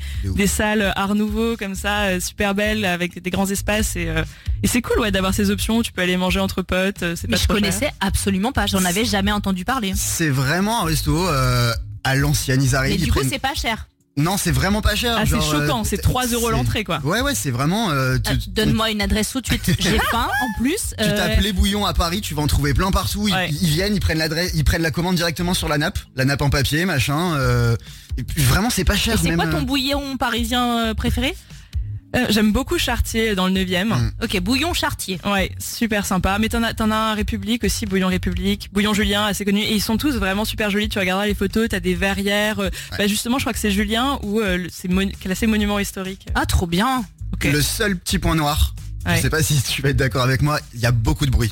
salles 0.48 0.82
euh, 0.82 0.92
art 0.96 1.14
nouveau 1.14 1.56
comme 1.58 1.76
ça, 1.76 2.06
euh, 2.06 2.20
super 2.20 2.56
belles, 2.56 2.86
avec 2.86 3.22
des 3.22 3.30
grands 3.30 3.46
espaces. 3.50 3.96
Et, 3.96 4.08
euh, 4.10 4.24
et 4.64 4.68
c'est 4.68 4.82
cool 4.82 5.00
ouais, 5.00 5.12
d'avoir 5.12 5.34
ces 5.34 5.52
options 5.52 5.78
où 5.78 5.84
tu 5.84 5.92
peux 5.92 6.02
aller 6.02 6.18
manger 6.18 6.40
entre 6.40 6.64
potes. 6.64 7.04
euh, 7.04 7.16
C'est 7.16 7.28
Mais 7.30 7.34
pas 7.38 7.42
je 7.44 7.48
cher. 7.48 7.56
connaissais 7.56 7.92
absolument 8.00 8.52
pas. 8.52 8.66
J'en 8.66 8.84
avais 8.84 9.06
jamais 9.06 9.32
entendu 9.32 9.64
parler. 9.64 9.94
C'est 9.96 10.30
vraiment 10.32 10.82
un 10.82 10.86
resto 10.86 11.28
euh, 11.28 11.72
à 12.04 12.16
l'ancienne. 12.16 12.64
Ils 12.64 12.70
Mais 12.72 12.76
arrivent, 12.76 13.00
ils 13.00 13.06
du 13.06 13.12
coup, 13.12 13.20
prennent- 13.20 13.30
c'est 13.30 13.40
pas 13.40 13.54
cher. 13.54 13.88
Non, 14.18 14.36
c'est 14.38 14.52
vraiment 14.52 14.82
pas 14.82 14.96
cher. 14.96 15.16
Ah, 15.18 15.24
c'est 15.26 15.36
euh, 15.36 15.40
choquant, 15.42 15.84
c'est 15.86 15.98
3 15.98 16.26
euros 16.28 16.50
l'entrée 16.50 16.84
quoi. 16.84 17.00
Ouais, 17.06 17.22
ouais, 17.22 17.36
c'est 17.36 17.52
vraiment. 17.52 17.90
euh, 17.92 18.18
tu- 18.18 18.34
Euh, 18.34 18.36
Donne-moi 18.50 18.92
une 18.92 19.02
adresse 19.02 19.32
tout 19.32 19.40
de 19.40 19.46
suite. 19.46 19.72
J'ai 19.80 19.98
faim 20.12 20.28
en 20.28 20.62
plus. 20.62 20.94
Tu 20.98 21.06
tapes 21.06 21.40
les 21.40 21.54
bouillons 21.54 21.86
à 21.86 21.94
Paris, 21.94 22.20
tu 22.20 22.34
vas 22.34 22.42
en 22.42 22.48
trouver 22.48 22.74
plein 22.74 22.92
partout. 22.92 23.28
Ils, 23.30 23.34
Ouais. 23.34 23.50
ils 23.50 23.70
viennent, 23.70 23.96
ils 23.96 24.02
prennent 24.02 24.18
l'adresse, 24.18 24.52
ils 24.56 24.64
prennent 24.66 24.82
la 24.82 24.92
commande 24.92 25.16
directement 25.16 25.54
sur 25.54 25.70
la 25.70 25.78
nappe, 25.78 26.00
la 26.16 26.26
nappe 26.26 26.42
en 26.42 26.50
papier, 26.50 26.84
machin. 26.86 27.36
euh, 27.36 27.78
et 28.18 28.24
puis 28.24 28.44
vraiment, 28.44 28.70
c'est 28.70 28.84
pas 28.84 28.98
cher. 28.98 29.18
C'est 29.22 29.34
quoi 29.36 29.48
ton 29.48 29.62
bouillon 29.62 30.18
parisien 30.18 30.80
euh, 30.90 30.94
préféré? 30.94 31.34
Euh, 32.16 32.26
J'aime 32.30 32.52
beaucoup 32.52 32.78
Chartier 32.80 33.36
dans 33.36 33.48
le 33.48 33.54
9e. 33.54 33.86
Mm. 33.86 34.12
Ok, 34.24 34.40
bouillon 34.40 34.74
chartier. 34.74 35.20
Ouais, 35.26 35.52
super 35.60 36.06
sympa. 36.06 36.38
Mais 36.40 36.50
t'en 36.50 36.64
as, 36.64 36.74
t'en 36.74 36.90
as 36.92 36.96
un 36.96 37.14
République 37.14 37.64
aussi, 37.64 37.86
Bouillon 37.86 38.08
République, 38.08 38.70
Bouillon 38.74 38.94
Julien, 38.94 39.26
assez 39.26 39.46
connu. 39.46 39.62
Et 39.62 39.74
ils 39.76 39.82
sont 39.82 39.98
tous 39.98 40.16
vraiment 40.16 40.44
super 40.46 40.70
jolis. 40.72 40.90
Tu 40.90 40.98
regarderas 41.00 41.28
les 41.28 41.36
photos, 41.36 41.68
t'as 41.70 41.80
des 41.80 41.94
verrières. 41.96 42.60
euh, 42.60 42.70
Bah 42.98 43.06
justement, 43.08 43.38
je 43.38 43.44
crois 43.44 43.54
que 43.54 43.60
c'est 43.60 43.72
Julien 43.72 44.20
ou 44.24 44.40
euh, 44.40 44.66
c'est 44.72 44.90
classé 45.20 45.46
monument 45.46 45.78
historique. 45.78 46.26
Ah, 46.36 46.46
trop 46.48 46.66
bien. 46.68 47.06
Ok. 47.34 47.44
Le 47.46 47.62
seul 47.62 47.96
petit 47.98 48.18
point 48.18 48.36
noir. 48.36 48.74
Ouais. 49.06 49.16
Je 49.18 49.22
sais 49.22 49.30
pas 49.30 49.42
si 49.44 49.62
tu 49.62 49.82
vas 49.82 49.90
être 49.90 49.98
d'accord 49.98 50.24
avec 50.24 50.42
moi. 50.42 50.60
Il 50.74 50.80
y 50.80 50.86
a 50.86 50.92
beaucoup 50.92 51.26
de 51.26 51.32
bruit. 51.32 51.52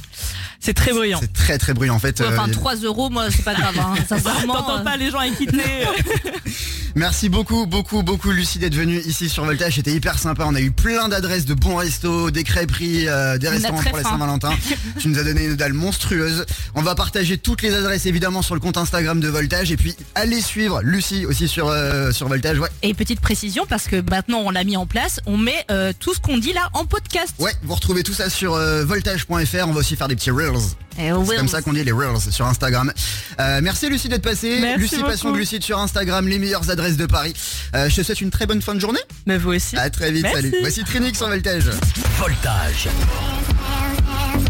C'est 0.59 0.73
très 0.73 0.91
bruyant. 0.91 1.19
C'est 1.21 1.33
très 1.33 1.57
très 1.57 1.73
bruyant 1.73 1.95
en 1.95 1.99
fait. 1.99 2.19
Ouais, 2.19 2.25
euh, 2.25 2.29
Enfin, 2.33 2.43
il 2.47 2.49
y 2.49 2.55
a- 2.55 2.59
3 2.59 2.75
euros, 2.77 3.09
moi, 3.09 3.27
c'est 3.31 3.43
pas 3.43 3.53
grave. 3.53 3.75
Hein. 3.79 3.95
Sincèrement, 4.07 4.53
T'entends 4.57 4.79
euh, 4.79 4.83
pas 4.83 4.97
les 4.97 5.11
gens 5.11 5.21
équités. 5.21 5.61
Merci 6.95 7.29
beaucoup, 7.29 7.67
beaucoup, 7.67 8.01
beaucoup 8.01 8.31
Lucie 8.31 8.57
d'être 8.57 8.73
venue 8.73 8.99
ici 9.01 9.29
sur 9.29 9.45
Voltage. 9.45 9.75
C'était 9.75 9.91
hyper 9.93 10.17
sympa. 10.17 10.45
On 10.47 10.55
a 10.55 10.61
eu 10.61 10.71
plein 10.71 11.09
d'adresses 11.09 11.45
de 11.45 11.53
bons 11.53 11.75
restos, 11.75 12.31
des 12.31 12.43
crêperies, 12.43 13.07
euh, 13.07 13.37
des 13.37 13.49
restaurants 13.49 13.83
pour 13.83 13.97
la 13.97 14.03
faim. 14.03 14.09
Saint-Valentin. 14.11 14.49
tu 14.99 15.07
nous 15.09 15.19
as 15.19 15.23
donné 15.23 15.45
une 15.45 15.55
dalle 15.55 15.73
monstrueuse. 15.73 16.45
On 16.73 16.81
va 16.81 16.95
partager 16.95 17.37
toutes 17.37 17.61
les 17.61 17.73
adresses 17.75 18.07
évidemment 18.07 18.41
sur 18.41 18.55
le 18.55 18.61
compte 18.61 18.77
Instagram 18.77 19.19
de 19.19 19.27
Voltage. 19.27 19.71
Et 19.71 19.77
puis 19.77 19.95
allez 20.15 20.41
suivre 20.41 20.81
Lucie 20.81 21.27
aussi 21.27 21.47
sur, 21.47 21.67
euh, 21.67 22.11
sur 22.11 22.27
Voltage. 22.29 22.57
Ouais. 22.57 22.69
Et 22.81 22.95
petite 22.95 23.19
précision, 23.21 23.67
parce 23.69 23.83
que 23.87 24.01
maintenant 24.09 24.39
on 24.43 24.49
l'a 24.49 24.63
mis 24.63 24.75
en 24.77 24.87
place, 24.87 25.19
on 25.27 25.37
met 25.37 25.65
euh, 25.69 25.93
tout 25.99 26.15
ce 26.15 26.19
qu'on 26.19 26.39
dit 26.39 26.53
là 26.53 26.69
en 26.73 26.85
podcast. 26.85 27.33
Ouais, 27.37 27.53
vous 27.61 27.75
retrouvez 27.75 28.01
tout 28.01 28.13
ça 28.13 28.31
sur 28.31 28.55
euh, 28.55 28.83
voltage.fr. 28.85 29.67
On 29.67 29.73
va 29.73 29.79
aussi 29.79 29.95
faire 29.95 30.07
des 30.07 30.15
petits 30.15 30.31
reels. 30.31 30.46
Et 30.99 31.11
C'est 31.27 31.35
comme 31.35 31.47
ça 31.47 31.61
qu'on 31.61 31.73
dit 31.73 31.83
les 31.83 31.91
reels 31.91 32.19
sur 32.31 32.45
Instagram. 32.45 32.91
Euh, 33.39 33.59
merci 33.61 33.87
Lucie 33.89 34.09
d'être 34.09 34.23
passée. 34.23 34.57
Merci 34.61 34.79
Lucie 34.79 35.01
Passion 35.01 35.31
de. 35.31 35.37
Lucide 35.37 35.63
sur 35.63 35.77
Instagram, 35.79 36.27
les 36.27 36.39
meilleures 36.39 36.69
adresses 36.69 36.97
de 36.97 37.05
Paris. 37.05 37.33
Euh, 37.75 37.89
je 37.89 37.95
te 37.95 38.01
souhaite 38.03 38.21
une 38.21 38.31
très 38.31 38.45
bonne 38.45 38.61
fin 38.61 38.73
de 38.73 38.79
journée. 38.79 38.99
Mais 39.25 39.37
vous 39.37 39.53
aussi. 39.53 39.77
À 39.77 39.89
très 39.89 40.11
vite, 40.11 40.23
Merci. 40.23 40.37
salut. 40.37 40.55
Voici 40.61 40.83
Trinix 40.83 41.17
sur 41.17 41.27
Voltage. 41.27 41.69
Voltage. 42.19 42.87